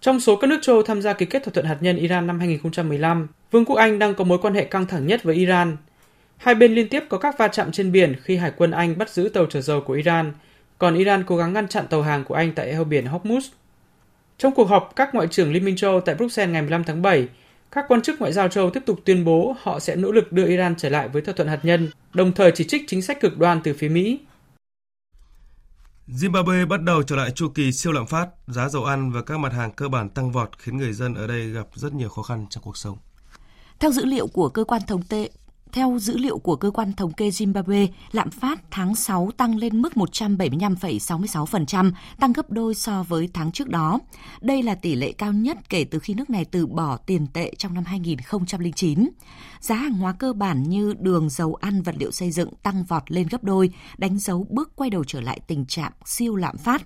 Trong 0.00 0.20
số 0.20 0.36
các 0.36 0.46
nước 0.46 0.58
châu 0.62 0.82
tham 0.82 1.02
gia 1.02 1.12
ký 1.12 1.26
kết 1.26 1.44
thỏa 1.44 1.52
thuận 1.52 1.66
hạt 1.66 1.76
nhân 1.80 1.96
Iran 1.96 2.26
năm 2.26 2.38
2015, 2.38 3.28
Vương 3.50 3.64
quốc 3.64 3.76
Anh 3.76 3.98
đang 3.98 4.14
có 4.14 4.24
mối 4.24 4.38
quan 4.38 4.54
hệ 4.54 4.64
căng 4.64 4.86
thẳng 4.86 5.06
nhất 5.06 5.22
với 5.22 5.34
Iran. 5.34 5.76
Hai 6.36 6.54
bên 6.54 6.74
liên 6.74 6.88
tiếp 6.88 7.04
có 7.08 7.18
các 7.18 7.38
va 7.38 7.48
chạm 7.48 7.72
trên 7.72 7.92
biển 7.92 8.14
khi 8.22 8.36
Hải 8.36 8.52
quân 8.56 8.70
Anh 8.70 8.98
bắt 8.98 9.10
giữ 9.10 9.28
tàu 9.34 9.46
chở 9.46 9.60
dầu 9.60 9.80
của 9.80 9.92
Iran, 9.92 10.32
còn 10.78 10.94
Iran 10.94 11.24
cố 11.26 11.36
gắng 11.36 11.52
ngăn 11.52 11.68
chặn 11.68 11.86
tàu 11.90 12.02
hàng 12.02 12.24
của 12.24 12.34
Anh 12.34 12.52
tại 12.52 12.70
eo 12.70 12.84
biển 12.84 13.06
Hormuz. 13.06 13.40
Trong 14.38 14.54
cuộc 14.54 14.68
họp 14.68 14.92
các 14.96 15.14
ngoại 15.14 15.26
trưởng 15.30 15.52
Liên 15.52 15.64
minh 15.64 15.76
châu 15.76 16.00
tại 16.00 16.14
Bruxelles 16.14 16.52
ngày 16.52 16.62
15 16.62 16.84
tháng 16.84 17.02
7, 17.02 17.28
các 17.70 17.84
quan 17.88 18.02
chức 18.02 18.20
ngoại 18.20 18.32
giao 18.32 18.48
châu 18.48 18.70
tiếp 18.70 18.82
tục 18.86 19.00
tuyên 19.04 19.24
bố 19.24 19.56
họ 19.60 19.80
sẽ 19.80 19.96
nỗ 19.96 20.12
lực 20.12 20.32
đưa 20.32 20.46
Iran 20.46 20.74
trở 20.78 20.88
lại 20.88 21.08
với 21.08 21.22
thỏa 21.22 21.34
thuận 21.34 21.48
hạt 21.48 21.60
nhân, 21.62 21.90
đồng 22.14 22.32
thời 22.32 22.52
chỉ 22.54 22.64
trích 22.64 22.82
chính 22.86 23.02
sách 23.02 23.20
cực 23.20 23.38
đoan 23.38 23.60
từ 23.64 23.74
phía 23.74 23.88
Mỹ. 23.88 24.18
Zimbabwe 26.18 26.66
bắt 26.66 26.82
đầu 26.82 27.02
trở 27.02 27.16
lại 27.16 27.30
chu 27.30 27.48
kỳ 27.48 27.72
siêu 27.72 27.92
lạm 27.92 28.06
phát, 28.06 28.28
giá 28.46 28.68
dầu 28.68 28.84
ăn 28.84 29.12
và 29.12 29.22
các 29.22 29.38
mặt 29.38 29.52
hàng 29.52 29.70
cơ 29.70 29.88
bản 29.88 30.08
tăng 30.08 30.32
vọt 30.32 30.50
khiến 30.58 30.76
người 30.76 30.92
dân 30.92 31.14
ở 31.14 31.26
đây 31.26 31.50
gặp 31.50 31.66
rất 31.74 31.92
nhiều 31.94 32.08
khó 32.08 32.22
khăn 32.22 32.46
trong 32.50 32.62
cuộc 32.64 32.76
sống. 32.76 32.98
Theo 33.78 33.90
dữ 33.90 34.04
liệu 34.04 34.26
của 34.26 34.48
cơ 34.48 34.64
quan 34.64 34.82
thống 34.86 35.02
kê 35.02 35.28
theo 35.72 35.98
dữ 36.00 36.16
liệu 36.16 36.38
của 36.38 36.56
cơ 36.56 36.70
quan 36.70 36.92
thống 36.92 37.12
kê 37.12 37.28
Zimbabwe, 37.28 37.88
lạm 38.12 38.30
phát 38.30 38.60
tháng 38.70 38.94
6 38.94 39.30
tăng 39.36 39.56
lên 39.56 39.82
mức 39.82 39.92
175,66%, 39.94 41.92
tăng 42.20 42.32
gấp 42.32 42.50
đôi 42.50 42.74
so 42.74 43.02
với 43.02 43.28
tháng 43.34 43.52
trước 43.52 43.68
đó. 43.68 43.98
Đây 44.40 44.62
là 44.62 44.74
tỷ 44.74 44.94
lệ 44.94 45.12
cao 45.12 45.32
nhất 45.32 45.58
kể 45.68 45.84
từ 45.84 45.98
khi 45.98 46.14
nước 46.14 46.30
này 46.30 46.44
từ 46.44 46.66
bỏ 46.66 46.96
tiền 46.96 47.26
tệ 47.32 47.52
trong 47.58 47.74
năm 47.74 47.84
2009. 47.84 49.08
Giá 49.60 49.74
hàng 49.74 49.92
hóa 49.92 50.12
cơ 50.12 50.32
bản 50.32 50.62
như 50.62 50.94
đường, 51.00 51.30
dầu 51.30 51.54
ăn, 51.54 51.82
vật 51.82 51.94
liệu 51.98 52.10
xây 52.10 52.30
dựng 52.30 52.50
tăng 52.62 52.84
vọt 52.84 53.02
lên 53.10 53.26
gấp 53.30 53.44
đôi, 53.44 53.70
đánh 53.98 54.18
dấu 54.18 54.46
bước 54.50 54.76
quay 54.76 54.90
đầu 54.90 55.04
trở 55.04 55.20
lại 55.20 55.40
tình 55.46 55.66
trạng 55.66 55.92
siêu 56.04 56.36
lạm 56.36 56.56
phát. 56.58 56.82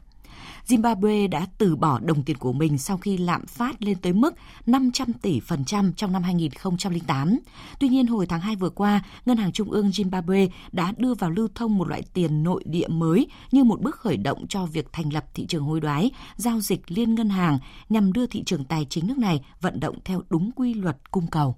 Zimbabwe 0.69 1.29
đã 1.29 1.47
từ 1.59 1.77
bỏ 1.77 1.99
đồng 1.99 2.23
tiền 2.23 2.37
của 2.37 2.53
mình 2.53 2.79
sau 2.79 2.97
khi 2.97 3.19
lạm 3.19 3.47
phát 3.47 3.83
lên 3.83 3.99
tới 3.99 4.13
mức 4.13 4.35
500 4.67 5.13
tỷ 5.13 5.41
phần 5.41 5.65
trăm 5.65 5.93
trong 5.93 6.13
năm 6.13 6.23
2008. 6.23 7.39
Tuy 7.81 7.89
nhiên, 7.89 8.07
hồi 8.07 8.27
tháng 8.27 8.41
2 8.41 8.57
vừa 8.57 8.71
qua, 8.71 9.05
Ngân 9.27 9.37
hàng 9.37 9.53
Trung 9.53 9.71
ương 9.71 9.91
Zimbabwe 9.91 10.49
đã 10.73 10.93
đưa 10.97 11.15
vào 11.15 11.31
lưu 11.31 11.49
thông 11.55 11.79
một 11.79 11.89
loại 11.89 12.03
tiền 12.13 12.43
nội 12.43 12.63
địa 12.67 12.89
mới 12.89 13.27
như 13.53 13.65
một 13.65 13.81
bước 13.81 13.97
khởi 13.97 14.17
động 14.17 14.47
cho 14.49 14.67
việc 14.67 14.87
thành 14.93 15.13
lập 15.13 15.25
thị 15.35 15.47
trường 15.47 15.65
hối 15.65 15.81
đoái, 15.81 16.11
giao 16.37 16.61
dịch 16.61 16.81
liên 16.89 17.15
ngân 17.15 17.29
hàng 17.29 17.59
nhằm 17.89 18.13
đưa 18.13 18.27
thị 18.27 18.43
trường 18.47 18.65
tài 18.65 18.87
chính 18.91 19.07
nước 19.07 19.19
này 19.19 19.45
vận 19.61 19.81
động 19.81 19.99
theo 20.05 20.23
đúng 20.31 20.51
quy 20.57 20.75
luật 20.75 21.11
cung 21.11 21.27
cầu. 21.27 21.57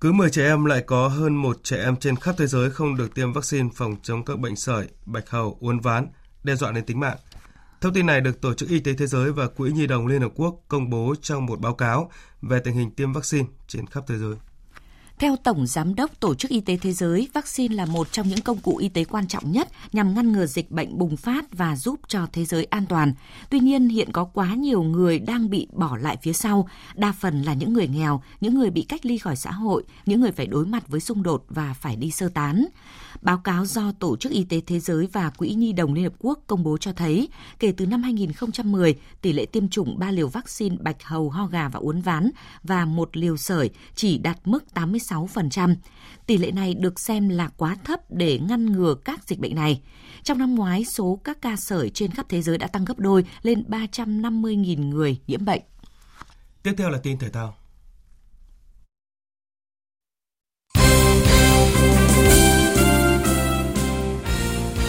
Cứ 0.00 0.12
10 0.12 0.30
trẻ 0.30 0.44
em 0.46 0.64
lại 0.64 0.82
có 0.86 1.08
hơn 1.08 1.34
một 1.34 1.60
trẻ 1.62 1.84
em 1.84 1.96
trên 1.96 2.16
khắp 2.16 2.34
thế 2.38 2.46
giới 2.46 2.70
không 2.70 2.96
được 2.96 3.14
tiêm 3.14 3.32
vaccine 3.32 3.68
phòng 3.74 3.96
chống 4.02 4.24
các 4.24 4.38
bệnh 4.38 4.56
sởi, 4.56 4.88
bạch 5.06 5.30
hầu, 5.30 5.56
uốn 5.60 5.80
ván, 5.80 6.06
đe 6.44 6.54
dọa 6.54 6.72
đến 6.72 6.84
tính 6.84 7.00
mạng. 7.00 7.16
Thông 7.82 7.92
tin 7.92 8.06
này 8.06 8.20
được 8.20 8.40
Tổ 8.40 8.54
chức 8.54 8.68
Y 8.68 8.80
tế 8.80 8.94
Thế 8.94 9.06
giới 9.06 9.32
và 9.32 9.48
Quỹ 9.48 9.72
Nhi 9.72 9.86
đồng 9.86 10.06
Liên 10.06 10.22
Hợp 10.22 10.32
Quốc 10.34 10.60
công 10.68 10.90
bố 10.90 11.14
trong 11.22 11.46
một 11.46 11.60
báo 11.60 11.74
cáo 11.74 12.10
về 12.42 12.60
tình 12.64 12.74
hình 12.74 12.90
tiêm 12.90 13.12
vaccine 13.12 13.48
trên 13.66 13.86
khắp 13.86 14.04
thế 14.06 14.18
giới. 14.18 14.34
Theo 15.22 15.36
Tổng 15.36 15.66
Giám 15.66 15.94
đốc 15.94 16.20
Tổ 16.20 16.34
chức 16.34 16.50
Y 16.50 16.60
tế 16.60 16.76
Thế 16.76 16.92
giới, 16.92 17.28
vaccine 17.34 17.74
là 17.74 17.86
một 17.86 18.12
trong 18.12 18.28
những 18.28 18.40
công 18.40 18.58
cụ 18.58 18.76
y 18.76 18.88
tế 18.88 19.04
quan 19.04 19.28
trọng 19.28 19.52
nhất 19.52 19.68
nhằm 19.92 20.14
ngăn 20.14 20.32
ngừa 20.32 20.46
dịch 20.46 20.70
bệnh 20.70 20.98
bùng 20.98 21.16
phát 21.16 21.44
và 21.52 21.76
giúp 21.76 22.00
cho 22.08 22.26
thế 22.32 22.44
giới 22.44 22.64
an 22.64 22.86
toàn. 22.86 23.12
Tuy 23.50 23.60
nhiên, 23.60 23.88
hiện 23.88 24.12
có 24.12 24.24
quá 24.24 24.54
nhiều 24.54 24.82
người 24.82 25.18
đang 25.18 25.50
bị 25.50 25.66
bỏ 25.72 25.96
lại 25.96 26.16
phía 26.22 26.32
sau, 26.32 26.68
đa 26.94 27.12
phần 27.20 27.42
là 27.42 27.54
những 27.54 27.72
người 27.72 27.88
nghèo, 27.88 28.22
những 28.40 28.54
người 28.54 28.70
bị 28.70 28.82
cách 28.82 29.06
ly 29.06 29.18
khỏi 29.18 29.36
xã 29.36 29.50
hội, 29.50 29.84
những 30.06 30.20
người 30.20 30.32
phải 30.32 30.46
đối 30.46 30.66
mặt 30.66 30.88
với 30.88 31.00
xung 31.00 31.22
đột 31.22 31.44
và 31.48 31.74
phải 31.74 31.96
đi 31.96 32.10
sơ 32.10 32.28
tán. 32.28 32.66
Báo 33.20 33.38
cáo 33.38 33.66
do 33.66 33.92
Tổ 33.92 34.16
chức 34.16 34.32
Y 34.32 34.44
tế 34.44 34.60
Thế 34.66 34.80
giới 34.80 35.08
và 35.12 35.30
Quỹ 35.30 35.48
Nhi 35.48 35.72
đồng 35.72 35.94
Liên 35.94 36.04
Hợp 36.04 36.14
Quốc 36.18 36.38
công 36.46 36.62
bố 36.62 36.78
cho 36.78 36.92
thấy, 36.92 37.28
kể 37.58 37.72
từ 37.76 37.86
năm 37.86 38.02
2010, 38.02 38.94
tỷ 39.22 39.32
lệ 39.32 39.46
tiêm 39.46 39.68
chủng 39.68 39.98
3 39.98 40.10
liều 40.10 40.28
vaccine 40.28 40.76
bạch 40.80 41.02
hầu, 41.04 41.30
ho 41.30 41.46
gà 41.46 41.68
và 41.68 41.80
uốn 41.80 42.00
ván 42.00 42.30
và 42.62 42.84
một 42.84 43.16
liều 43.16 43.36
sởi 43.36 43.70
chỉ 43.94 44.18
đạt 44.18 44.38
mức 44.44 44.64
86%. 44.74 45.11
Tỷ 46.26 46.36
lệ 46.36 46.50
này 46.50 46.74
được 46.74 47.00
xem 47.00 47.28
là 47.28 47.48
quá 47.56 47.76
thấp 47.84 48.00
để 48.10 48.38
ngăn 48.38 48.72
ngừa 48.72 48.94
các 49.04 49.28
dịch 49.28 49.38
bệnh 49.38 49.54
này. 49.54 49.82
Trong 50.22 50.38
năm 50.38 50.54
ngoái, 50.54 50.84
số 50.84 51.20
các 51.24 51.42
ca 51.42 51.56
sởi 51.56 51.90
trên 51.90 52.10
khắp 52.10 52.26
thế 52.28 52.42
giới 52.42 52.58
đã 52.58 52.66
tăng 52.66 52.84
gấp 52.84 52.98
đôi 52.98 53.24
lên 53.42 53.64
350.000 53.68 54.88
người 54.88 55.18
nhiễm 55.26 55.44
bệnh. 55.44 55.62
Tiếp 56.62 56.74
theo 56.78 56.90
là 56.90 56.98
tin 56.98 57.18
thể 57.18 57.30
thao. 57.30 57.54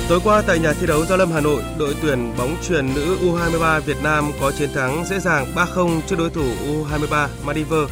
Tối 0.10 0.20
qua 0.24 0.42
tại 0.48 0.60
nhà 0.60 0.74
thi 0.74 0.88
đấu 0.88 1.06
Gia 1.06 1.18
Lâm 1.18 1.32
Hà 1.32 1.42
Nội, 1.42 1.64
đội 1.80 1.96
tuyển 2.02 2.34
bóng 2.38 2.56
chuyền 2.64 2.94
nữ 2.96 3.18
U23 3.22 3.82
Việt 3.82 3.98
Nam 4.04 4.32
có 4.42 4.52
chiến 4.52 4.70
thắng 4.74 5.06
dễ 5.06 5.20
dàng 5.20 5.54
3-0 5.56 6.02
trước 6.08 6.16
đối 6.20 6.30
thủ 6.30 6.44
U23 6.44 7.28
Maldives 7.46 7.90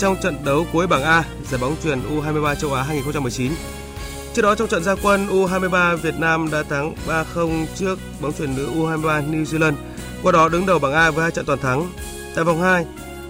trong 0.00 0.16
trận 0.22 0.44
đấu 0.44 0.66
cuối 0.72 0.86
bảng 0.86 1.02
A 1.02 1.24
giải 1.50 1.60
bóng 1.60 1.76
chuyền 1.82 2.00
U23 2.00 2.54
châu 2.54 2.74
Á 2.74 2.82
2019. 2.82 3.52
Trước 4.34 4.42
đó 4.42 4.54
trong 4.54 4.68
trận 4.68 4.84
gia 4.84 4.94
quân, 4.94 5.26
U23 5.26 5.96
Việt 5.96 6.14
Nam 6.18 6.50
đã 6.50 6.62
thắng 6.62 6.94
3-0 7.06 7.66
trước 7.74 7.98
bóng 8.20 8.32
chuyền 8.32 8.56
nữ 8.56 8.70
U23 8.74 9.30
New 9.30 9.44
Zealand, 9.44 9.74
qua 10.22 10.32
đó 10.32 10.48
đứng 10.48 10.66
đầu 10.66 10.78
bảng 10.78 10.92
A 10.92 11.10
với 11.10 11.22
hai 11.22 11.30
trận 11.30 11.44
toàn 11.44 11.58
thắng. 11.58 11.92
Tại 12.34 12.44
vòng 12.44 12.60
2, 12.62 12.86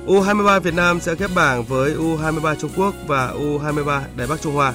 U23 0.06 0.60
Việt 0.60 0.74
Nam 0.74 1.00
sẽ 1.00 1.14
ghép 1.14 1.30
bảng 1.34 1.64
với 1.64 1.94
U23 1.94 2.54
Trung 2.54 2.70
Quốc 2.76 2.94
và 3.06 3.32
U23 3.32 4.00
Đài 4.16 4.26
Bắc 4.26 4.40
Trung 4.40 4.54
Hoa. 4.54 4.72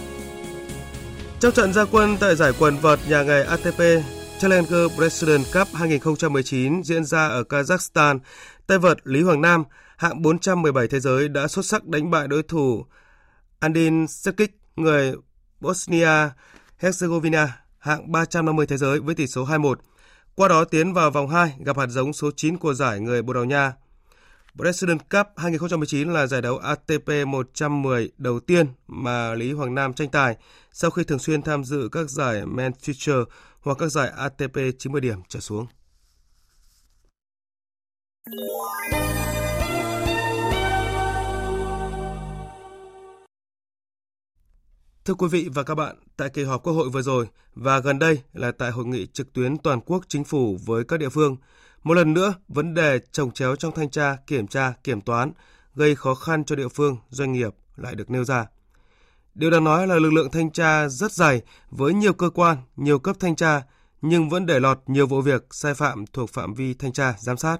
Trong 1.40 1.52
trận 1.52 1.74
gia 1.74 1.86
quân 1.86 2.18
tại 2.20 2.36
giải 2.36 2.52
quần 2.60 2.78
vợt 2.78 3.00
nhà 3.10 3.24
nghề 3.24 3.44
ATP 3.44 3.82
Challenger 4.40 4.92
President 4.98 5.46
Cup 5.54 5.68
2019 5.74 6.84
diễn 6.84 7.06
ra 7.06 7.28
ở 7.28 7.44
Kazakhstan, 7.50 8.20
tay 8.68 8.78
vợt 8.78 8.98
Lý 9.04 9.22
Hoàng 9.22 9.42
Nam, 9.42 9.64
hạng 9.98 10.22
417 10.22 10.88
thế 10.88 11.00
giới 11.00 11.30
đã 11.30 11.48
xuất 11.48 11.66
sắc 11.66 11.86
đánh 11.86 12.12
bại 12.12 12.28
đối 12.28 12.44
thủ 12.44 12.86
Andin 13.60 14.08
Sekic, 14.08 14.52
người 14.76 15.14
Bosnia 15.60 16.30
Herzegovina, 16.80 17.48
hạng 17.78 18.12
350 18.12 18.66
thế 18.68 18.78
giới 18.78 19.00
với 19.00 19.16
tỷ 19.16 19.28
số 19.28 19.46
2-1. 19.46 19.76
Qua 20.36 20.48
đó 20.48 20.64
tiến 20.66 20.94
vào 20.94 21.12
vòng 21.12 21.30
2 21.30 21.56
gặp 21.66 21.78
hạt 21.78 21.88
giống 21.88 22.14
số 22.14 22.32
9 22.36 22.58
của 22.58 22.74
giải 22.74 23.00
người 23.00 23.22
Bồ 23.22 23.34
Đào 23.34 23.46
Nha. 23.46 23.74
President 24.58 25.00
Cup 25.10 25.28
2019 25.38 26.10
là 26.14 26.28
giải 26.28 26.42
đấu 26.42 26.58
ATP 26.58 27.28
110 27.28 28.12
đầu 28.18 28.40
tiên 28.40 28.68
mà 28.88 29.34
Lý 29.34 29.52
Hoàng 29.52 29.76
Nam 29.76 29.94
tranh 29.94 30.10
tài 30.10 30.36
sau 30.72 30.92
khi 30.92 31.04
thường 31.04 31.20
xuyên 31.20 31.42
tham 31.42 31.64
dự 31.64 31.90
các 31.92 32.10
giải 32.10 32.46
Men 32.46 32.72
Future 32.72 33.26
hoặc 33.62 33.78
các 33.80 33.88
giải 33.88 34.12
ATP 34.18 34.58
90 34.80 35.02
điểm 35.02 35.20
trở 35.28 35.40
xuống. 35.40 35.68
Thưa 45.06 45.14
quý 45.14 45.28
vị 45.28 45.50
và 45.54 45.64
các 45.64 45.76
bạn, 45.76 45.96
tại 46.18 46.30
kỳ 46.30 46.44
họp 46.44 46.64
Quốc 46.64 46.74
hội 46.74 46.90
vừa 46.90 47.02
rồi 47.02 47.28
và 47.56 47.80
gần 47.80 48.00
đây 48.00 48.22
là 48.34 48.52
tại 48.52 48.72
hội 48.72 48.86
nghị 48.86 49.08
trực 49.08 49.34
tuyến 49.34 49.58
toàn 49.58 49.82
quốc 49.82 50.04
chính 50.08 50.24
phủ 50.24 50.58
với 50.66 50.84
các 50.84 51.00
địa 51.00 51.10
phương, 51.10 51.36
một 51.84 51.94
lần 51.94 52.14
nữa 52.14 52.34
vấn 52.48 52.74
đề 52.74 53.00
trồng 53.12 53.32
chéo 53.32 53.56
trong 53.56 53.72
thanh 53.72 53.90
tra, 53.90 54.18
kiểm 54.28 54.48
tra, 54.48 54.74
kiểm 54.84 55.02
toán 55.02 55.32
gây 55.76 55.96
khó 55.96 56.16
khăn 56.16 56.44
cho 56.46 56.56
địa 56.56 56.68
phương, 56.68 56.98
doanh 57.10 57.32
nghiệp 57.32 57.56
lại 57.76 57.96
được 57.96 58.10
nêu 58.10 58.24
ra. 58.24 58.46
Điều 59.36 59.52
đáng 59.52 59.64
nói 59.64 59.88
là 59.88 59.96
lực 59.96 60.14
lượng 60.14 60.32
thanh 60.32 60.52
tra 60.52 60.88
rất 60.88 61.12
dày 61.12 61.42
với 61.70 61.94
nhiều 61.94 62.14
cơ 62.14 62.30
quan, 62.30 62.58
nhiều 62.76 63.00
cấp 63.00 63.16
thanh 63.20 63.36
tra 63.36 63.62
nhưng 64.02 64.30
vẫn 64.30 64.46
để 64.46 64.60
lọt 64.60 64.80
nhiều 64.88 65.08
vụ 65.08 65.22
việc 65.22 65.46
sai 65.52 65.74
phạm 65.74 66.06
thuộc 66.06 66.30
phạm 66.30 66.54
vi 66.54 66.74
thanh 66.74 66.94
tra 66.94 67.14
giám 67.20 67.38
sát. 67.38 67.58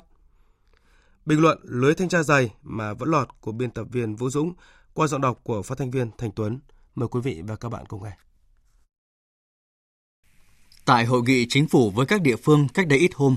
Bình 1.26 1.42
luận 1.42 1.60
lưới 1.64 1.96
thanh 1.96 2.10
tra 2.10 2.24
dày 2.24 2.54
mà 2.62 2.94
vẫn 2.94 3.10
lọt 3.10 3.28
của 3.42 3.52
biên 3.52 3.72
tập 3.72 3.88
viên 3.92 4.16
Vũ 4.16 4.30
Dũng 4.30 4.54
qua 4.94 5.08
giọng 5.08 5.22
đọc 5.22 5.40
của 5.44 5.62
phát 5.62 5.78
thanh 5.78 5.92
viên 5.92 6.12
Thành 6.18 6.32
Tuấn. 6.32 6.60
Mời 6.96 7.08
quý 7.08 7.20
vị 7.24 7.42
và 7.48 7.56
các 7.56 7.70
bạn 7.70 7.86
cùng 7.86 8.04
nghe. 8.04 8.12
Tại 10.86 11.06
hội 11.06 11.22
nghị 11.26 11.46
chính 11.50 11.68
phủ 11.68 11.92
với 11.92 12.06
các 12.06 12.22
địa 12.22 12.36
phương 12.36 12.68
cách 12.68 12.88
đây 12.88 13.00
ít 13.00 13.12
hôm, 13.16 13.36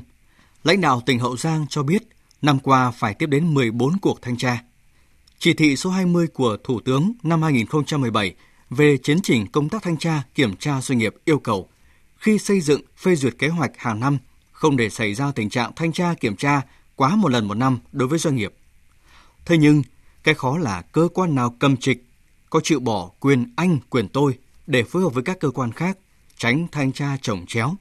lãnh 0.64 0.81
đạo 0.81 1.03
tỉnh 1.07 1.18
Hậu 1.18 1.37
Giang 1.37 1.66
cho 1.68 1.83
biết 1.83 2.03
năm 2.42 2.59
qua 2.59 2.90
phải 2.90 3.14
tiếp 3.14 3.27
đến 3.27 3.55
14 3.55 3.99
cuộc 3.99 4.23
thanh 4.23 4.37
tra. 4.37 4.62
Chỉ 5.38 5.55
thị 5.55 5.77
số 5.77 5.90
20 5.90 6.27
của 6.27 6.57
Thủ 6.64 6.81
tướng 6.81 7.12
năm 7.23 7.42
2017 7.42 8.35
về 8.71 8.97
chiến 8.97 9.21
chỉnh 9.23 9.47
công 9.53 9.68
tác 9.68 9.83
thanh 9.83 9.97
tra 9.97 10.23
kiểm 10.35 10.57
tra 10.57 10.81
doanh 10.81 10.99
nghiệp 10.99 11.14
yêu 11.25 11.38
cầu 11.38 11.68
khi 12.16 12.38
xây 12.38 12.61
dựng 12.61 12.81
phê 12.97 13.14
duyệt 13.14 13.35
kế 13.38 13.49
hoạch 13.49 13.73
hàng 13.77 14.01
năm 14.01 14.18
không 14.53 14.77
để 14.77 14.90
xảy 14.90 15.14
ra 15.14 15.33
tình 15.33 15.51
trạng 15.51 15.73
thanh 15.77 15.92
tra 15.92 16.14
kiểm 16.14 16.37
tra 16.37 16.62
quá 16.97 17.16
một 17.16 17.29
lần 17.29 17.49
một 17.49 17.55
năm 17.55 17.79
đối 17.92 18.09
với 18.09 18.18
doanh 18.18 18.37
nghiệp. 18.37 18.55
Thế 19.44 19.57
nhưng, 19.57 19.83
cái 20.23 20.35
khó 20.35 20.59
là 20.59 20.83
cơ 20.83 21.09
quan 21.14 21.35
nào 21.35 21.57
cầm 21.59 21.77
trịch, 21.77 22.05
có 22.51 22.61
chịu 22.61 22.81
bỏ 22.81 23.11
quyền 23.21 23.53
anh, 23.57 23.79
quyền 23.91 24.09
tôi 24.09 24.39
để 24.67 24.83
phối 24.83 25.03
hợp 25.03 25.15
với 25.15 25.23
các 25.23 25.41
cơ 25.41 25.51
quan 25.51 25.73
khác, 25.73 25.99
tránh 26.39 26.67
thanh 26.73 26.93
tra 26.93 27.17
trồng 27.23 27.47
chéo. 27.47 27.75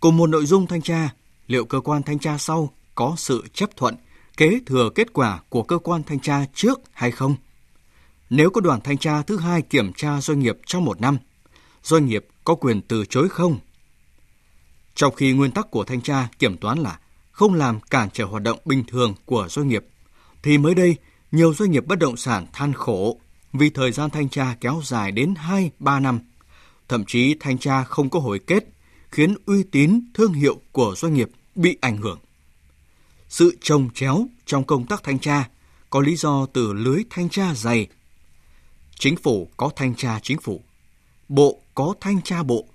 Cùng 0.00 0.16
một 0.16 0.26
nội 0.26 0.46
dung 0.46 0.66
thanh 0.66 0.82
tra, 0.82 1.10
liệu 1.46 1.64
cơ 1.64 1.80
quan 1.80 2.02
thanh 2.02 2.18
tra 2.18 2.38
sau 2.38 2.70
có 2.94 3.14
sự 3.18 3.44
chấp 3.52 3.76
thuận, 3.76 3.96
kế 4.36 4.60
thừa 4.66 4.90
kết 4.94 5.12
quả 5.12 5.40
của 5.48 5.62
cơ 5.62 5.78
quan 5.78 6.02
thanh 6.02 6.20
tra 6.20 6.44
trước 6.54 6.80
hay 6.92 7.10
không? 7.10 7.36
Nếu 8.30 8.50
có 8.50 8.60
đoàn 8.60 8.80
thanh 8.80 8.98
tra 8.98 9.22
thứ 9.22 9.36
hai 9.36 9.62
kiểm 9.62 9.92
tra 9.92 10.20
doanh 10.20 10.38
nghiệp 10.38 10.58
trong 10.66 10.84
một 10.84 11.00
năm, 11.00 11.18
doanh 11.82 12.06
nghiệp 12.06 12.26
có 12.44 12.54
quyền 12.54 12.80
từ 12.82 13.04
chối 13.04 13.28
không? 13.28 13.58
Trong 14.94 15.14
khi 15.14 15.32
nguyên 15.32 15.50
tắc 15.50 15.70
của 15.70 15.84
thanh 15.84 16.00
tra 16.00 16.28
kiểm 16.38 16.56
toán 16.56 16.78
là 16.78 16.98
không 17.30 17.54
làm 17.54 17.80
cản 17.80 18.08
trở 18.12 18.24
hoạt 18.24 18.42
động 18.42 18.58
bình 18.64 18.84
thường 18.88 19.14
của 19.24 19.46
doanh 19.50 19.68
nghiệp, 19.68 19.84
thì 20.42 20.58
mới 20.58 20.74
đây 20.74 20.96
nhiều 21.32 21.54
doanh 21.54 21.70
nghiệp 21.70 21.86
bất 21.86 21.98
động 21.98 22.16
sản 22.16 22.46
than 22.52 22.72
khổ 22.72 23.18
vì 23.52 23.70
thời 23.70 23.92
gian 23.92 24.10
thanh 24.10 24.28
tra 24.28 24.56
kéo 24.60 24.80
dài 24.84 25.12
đến 25.12 25.34
2-3 25.80 26.02
năm. 26.02 26.20
Thậm 26.88 27.04
chí 27.06 27.36
thanh 27.40 27.58
tra 27.58 27.84
không 27.84 28.10
có 28.10 28.20
hồi 28.20 28.38
kết, 28.38 28.64
khiến 29.10 29.34
uy 29.46 29.62
tín 29.62 30.00
thương 30.14 30.32
hiệu 30.32 30.60
của 30.72 30.94
doanh 30.96 31.14
nghiệp 31.14 31.30
bị 31.54 31.78
ảnh 31.80 31.96
hưởng. 31.96 32.18
Sự 33.28 33.56
trồng 33.60 33.90
chéo 33.94 34.26
trong 34.46 34.64
công 34.64 34.86
tác 34.86 35.02
thanh 35.02 35.18
tra 35.18 35.48
có 35.90 36.00
lý 36.00 36.16
do 36.16 36.46
từ 36.46 36.72
lưới 36.72 37.02
thanh 37.10 37.28
tra 37.28 37.54
dày. 37.54 37.86
Chính 38.98 39.16
phủ 39.16 39.48
có 39.56 39.70
thanh 39.76 39.94
tra 39.94 40.18
chính 40.22 40.38
phủ, 40.38 40.60
bộ 41.28 41.60
có 41.74 41.94
thanh 42.00 42.22
tra 42.22 42.42
bộ, 42.42 42.66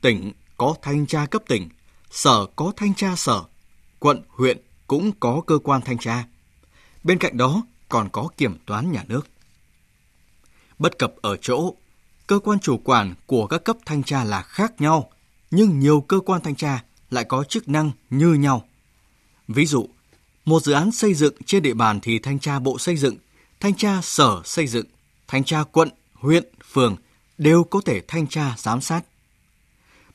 tỉnh 0.00 0.32
có 0.56 0.74
thanh 0.82 1.06
tra 1.06 1.26
cấp 1.26 1.42
tỉnh, 1.48 1.68
sở 2.10 2.46
có 2.56 2.72
thanh 2.76 2.94
tra 2.94 3.16
sở, 3.16 3.42
quận, 3.98 4.22
huyện 4.28 4.58
cũng 4.86 5.12
có 5.20 5.40
cơ 5.46 5.58
quan 5.58 5.80
thanh 5.84 5.98
tra. 5.98 6.24
Bên 7.04 7.18
cạnh 7.18 7.36
đó 7.36 7.62
còn 7.88 8.08
có 8.08 8.28
kiểm 8.36 8.58
toán 8.66 8.92
nhà 8.92 9.04
nước. 9.08 9.26
Bất 10.78 10.98
cập 10.98 11.14
ở 11.22 11.36
chỗ, 11.36 11.74
cơ 12.26 12.38
quan 12.38 12.58
chủ 12.58 12.78
quản 12.84 13.14
của 13.26 13.46
các 13.46 13.64
cấp 13.64 13.76
thanh 13.86 14.02
tra 14.02 14.24
là 14.24 14.42
khác 14.42 14.80
nhau, 14.80 15.10
nhưng 15.50 15.80
nhiều 15.80 16.00
cơ 16.00 16.20
quan 16.20 16.40
thanh 16.40 16.56
tra 16.56 16.84
lại 17.10 17.24
có 17.24 17.44
chức 17.44 17.68
năng 17.68 17.90
như 18.10 18.34
nhau. 18.34 18.64
Ví 19.48 19.66
dụ, 19.66 19.88
một 20.44 20.62
dự 20.62 20.72
án 20.72 20.92
xây 20.92 21.14
dựng 21.14 21.34
trên 21.46 21.62
địa 21.62 21.74
bàn 21.74 22.00
thì 22.00 22.18
thanh 22.18 22.38
tra 22.38 22.58
bộ 22.58 22.78
xây 22.78 22.96
dựng, 22.96 23.16
thanh 23.60 23.74
tra 23.74 24.00
sở 24.02 24.42
xây 24.44 24.66
dựng, 24.66 24.86
thanh 25.28 25.44
tra 25.44 25.64
quận, 25.72 25.88
huyện, 26.14 26.44
phường 26.72 26.96
đều 27.38 27.64
có 27.64 27.80
thể 27.84 28.02
thanh 28.08 28.26
tra 28.26 28.54
giám 28.58 28.80
sát. 28.80 29.04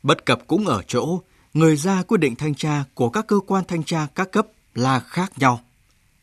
Bất 0.03 0.25
cập 0.25 0.41
cũng 0.47 0.67
ở 0.67 0.81
chỗ 0.87 1.21
người 1.53 1.75
ra 1.75 2.03
quyết 2.03 2.17
định 2.17 2.35
thanh 2.35 2.55
tra 2.55 2.83
của 2.93 3.09
các 3.09 3.27
cơ 3.27 3.39
quan 3.47 3.63
thanh 3.67 3.83
tra 3.83 4.07
các 4.15 4.31
cấp 4.31 4.47
là 4.75 4.99
khác 4.99 5.31
nhau, 5.37 5.61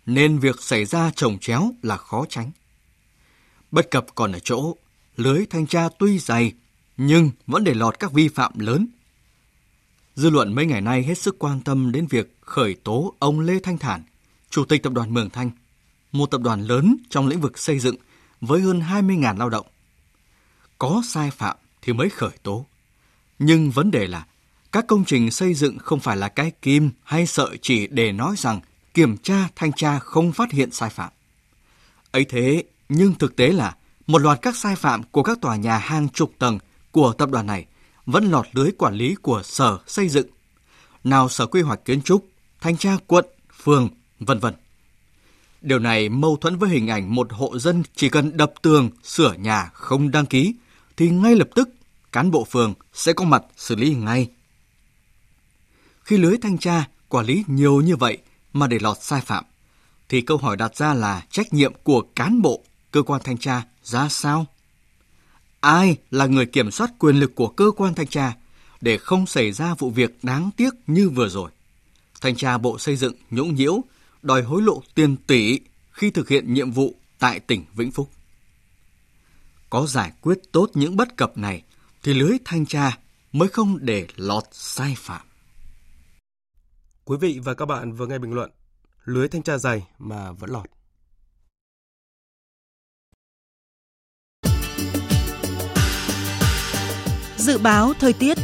nên 0.06 0.38
việc 0.38 0.62
xảy 0.62 0.84
ra 0.84 1.10
trồng 1.16 1.38
chéo 1.38 1.70
là 1.82 1.96
khó 1.96 2.24
tránh. 2.28 2.50
Bất 3.70 3.90
cập 3.90 4.06
còn 4.14 4.32
ở 4.32 4.38
chỗ 4.38 4.76
lưới 5.16 5.46
thanh 5.46 5.66
tra 5.66 5.88
tuy 5.98 6.18
dày 6.18 6.52
nhưng 6.96 7.30
vẫn 7.46 7.64
để 7.64 7.74
lọt 7.74 7.98
các 7.98 8.12
vi 8.12 8.28
phạm 8.28 8.58
lớn. 8.58 8.86
Dư 10.14 10.30
luận 10.30 10.54
mấy 10.54 10.66
ngày 10.66 10.80
nay 10.80 11.02
hết 11.02 11.18
sức 11.18 11.38
quan 11.38 11.60
tâm 11.60 11.92
đến 11.92 12.06
việc 12.06 12.36
khởi 12.40 12.74
tố 12.74 13.14
ông 13.18 13.40
Lê 13.40 13.58
Thanh 13.62 13.78
Thản, 13.78 14.02
Chủ 14.50 14.64
tịch 14.64 14.82
Tập 14.82 14.92
đoàn 14.92 15.14
Mường 15.14 15.30
Thanh, 15.30 15.50
một 16.12 16.30
tập 16.30 16.40
đoàn 16.40 16.60
lớn 16.62 16.96
trong 17.10 17.26
lĩnh 17.26 17.40
vực 17.40 17.58
xây 17.58 17.78
dựng 17.78 17.96
với 18.40 18.60
hơn 18.60 18.80
20.000 18.80 19.38
lao 19.38 19.50
động. 19.50 19.66
Có 20.78 21.02
sai 21.06 21.30
phạm 21.30 21.56
thì 21.82 21.92
mới 21.92 22.10
khởi 22.10 22.30
tố. 22.42 22.66
Nhưng 23.38 23.70
vấn 23.70 23.90
đề 23.90 24.06
là 24.06 24.26
các 24.72 24.86
công 24.86 25.04
trình 25.04 25.30
xây 25.30 25.54
dựng 25.54 25.78
không 25.78 26.00
phải 26.00 26.16
là 26.16 26.28
cái 26.28 26.52
kim 26.62 26.90
hay 27.04 27.26
sợi 27.26 27.58
chỉ 27.62 27.86
để 27.86 28.12
nói 28.12 28.34
rằng 28.38 28.60
kiểm 28.94 29.16
tra 29.16 29.48
thanh 29.56 29.72
tra 29.72 29.98
không 29.98 30.32
phát 30.32 30.52
hiện 30.52 30.70
sai 30.70 30.90
phạm. 30.90 31.12
Ấy 32.10 32.24
thế, 32.24 32.64
nhưng 32.88 33.14
thực 33.14 33.36
tế 33.36 33.48
là 33.48 33.76
một 34.06 34.18
loạt 34.18 34.38
các 34.42 34.56
sai 34.56 34.76
phạm 34.76 35.02
của 35.02 35.22
các 35.22 35.38
tòa 35.40 35.56
nhà 35.56 35.78
hàng 35.78 36.08
chục 36.08 36.32
tầng 36.38 36.58
của 36.90 37.12
tập 37.12 37.30
đoàn 37.30 37.46
này 37.46 37.66
vẫn 38.06 38.24
lọt 38.24 38.46
lưới 38.52 38.70
quản 38.78 38.94
lý 38.94 39.14
của 39.14 39.42
Sở 39.44 39.78
Xây 39.86 40.08
dựng, 40.08 40.26
nào 41.04 41.28
Sở 41.28 41.46
Quy 41.46 41.62
hoạch 41.62 41.84
Kiến 41.84 42.02
trúc, 42.02 42.28
Thanh 42.60 42.76
tra 42.76 42.96
quận, 43.06 43.24
phường, 43.62 43.88
vân 44.20 44.38
vân. 44.38 44.54
Điều 45.62 45.78
này 45.78 46.08
mâu 46.08 46.36
thuẫn 46.36 46.56
với 46.56 46.70
hình 46.70 46.90
ảnh 46.90 47.14
một 47.14 47.32
hộ 47.32 47.58
dân 47.58 47.82
chỉ 47.96 48.08
cần 48.08 48.36
đập 48.36 48.52
tường, 48.62 48.90
sửa 49.02 49.32
nhà 49.32 49.70
không 49.72 50.10
đăng 50.10 50.26
ký 50.26 50.54
thì 50.96 51.10
ngay 51.10 51.34
lập 51.34 51.48
tức 51.54 51.68
cán 52.12 52.30
bộ 52.30 52.44
phường 52.44 52.74
sẽ 52.92 53.12
có 53.12 53.24
mặt 53.24 53.42
xử 53.56 53.76
lý 53.76 53.94
ngay. 53.94 54.30
Khi 56.02 56.16
lưới 56.16 56.36
thanh 56.42 56.58
tra 56.58 56.88
quản 57.08 57.26
lý 57.26 57.44
nhiều 57.46 57.80
như 57.80 57.96
vậy 57.96 58.18
mà 58.52 58.66
để 58.66 58.78
lọt 58.80 58.96
sai 59.00 59.20
phạm, 59.20 59.44
thì 60.08 60.20
câu 60.20 60.36
hỏi 60.36 60.56
đặt 60.56 60.76
ra 60.76 60.94
là 60.94 61.22
trách 61.30 61.52
nhiệm 61.52 61.72
của 61.82 62.02
cán 62.14 62.42
bộ 62.42 62.62
cơ 62.90 63.02
quan 63.02 63.20
thanh 63.24 63.38
tra 63.38 63.62
ra 63.82 64.08
sao? 64.08 64.46
Ai 65.60 65.96
là 66.10 66.26
người 66.26 66.46
kiểm 66.46 66.70
soát 66.70 66.90
quyền 66.98 67.16
lực 67.16 67.34
của 67.34 67.48
cơ 67.48 67.70
quan 67.76 67.94
thanh 67.94 68.06
tra 68.06 68.36
để 68.80 68.98
không 68.98 69.26
xảy 69.26 69.52
ra 69.52 69.74
vụ 69.74 69.90
việc 69.90 70.18
đáng 70.22 70.50
tiếc 70.56 70.74
như 70.86 71.08
vừa 71.08 71.28
rồi? 71.28 71.50
Thanh 72.20 72.36
tra 72.36 72.58
Bộ 72.58 72.78
Xây 72.78 72.96
dựng 72.96 73.14
nhũng 73.30 73.54
nhiễu, 73.54 73.80
đòi 74.22 74.42
hối 74.42 74.62
lộ 74.62 74.82
tiền 74.94 75.16
tỷ 75.16 75.60
khi 75.90 76.10
thực 76.10 76.28
hiện 76.28 76.54
nhiệm 76.54 76.70
vụ 76.70 76.94
tại 77.18 77.40
tỉnh 77.40 77.64
Vĩnh 77.74 77.90
Phúc. 77.90 78.10
Có 79.70 79.86
giải 79.86 80.12
quyết 80.20 80.38
tốt 80.52 80.70
những 80.74 80.96
bất 80.96 81.16
cập 81.16 81.38
này 81.38 81.62
thì 82.02 82.14
lưới 82.14 82.38
thanh 82.44 82.66
tra 82.66 82.98
mới 83.32 83.48
không 83.48 83.78
để 83.80 84.06
lọt 84.16 84.44
sai 84.52 84.94
phạm. 84.98 85.26
Quý 87.04 87.16
vị 87.20 87.40
và 87.44 87.54
các 87.54 87.66
bạn 87.66 87.92
vừa 87.92 88.06
nghe 88.06 88.18
bình 88.18 88.32
luận 88.32 88.50
lưới 89.04 89.28
thanh 89.28 89.42
tra 89.42 89.58
dày 89.58 89.86
mà 89.98 90.32
vẫn 90.32 90.50
lọt. 90.50 90.66
Dự 97.46 97.58
báo 97.58 97.92
thời 98.00 98.12
tiết 98.12 98.38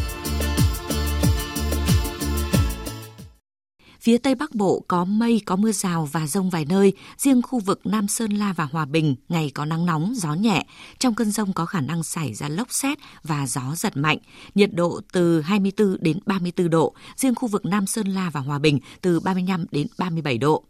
Phía 4.01 4.19
Tây 4.19 4.35
Bắc 4.35 4.55
Bộ 4.55 4.85
có 4.89 5.05
mây, 5.05 5.41
có 5.47 5.57
mưa 5.57 5.73
rào 5.73 6.09
và 6.13 6.27
rông 6.27 6.51
vài 6.51 6.65
nơi. 6.65 6.93
Riêng 7.17 7.43
khu 7.43 7.61
vực 7.61 7.87
Nam 7.87 8.09
Sơn 8.09 8.33
La 8.33 8.53
và 8.53 8.65
Hòa 8.65 8.85
Bình, 8.85 9.17
ngày 9.29 9.51
có 9.55 9.65
nắng 9.65 9.87
nóng, 9.87 10.13
gió 10.17 10.35
nhẹ. 10.35 10.67
Trong 10.99 11.15
cơn 11.15 11.31
rông 11.31 11.53
có 11.53 11.67
khả 11.67 11.81
năng 11.81 12.03
xảy 12.03 12.35
ra 12.35 12.49
lốc 12.49 12.73
xét 12.73 12.99
và 13.23 13.47
gió 13.47 13.63
giật 13.77 13.97
mạnh. 13.97 14.19
Nhiệt 14.55 14.71
độ 14.75 15.01
từ 15.13 15.41
24 15.41 15.97
đến 16.01 16.19
34 16.27 16.71
độ. 16.71 16.95
Riêng 17.17 17.35
khu 17.35 17.49
vực 17.49 17.65
Nam 17.65 17.87
Sơn 17.87 18.07
La 18.07 18.31
và 18.31 18.41
Hòa 18.41 18.59
Bình 18.59 18.79
từ 19.01 19.21
35 19.21 19.65
đến 19.71 19.87
37 19.99 20.39
độ. 20.39 20.65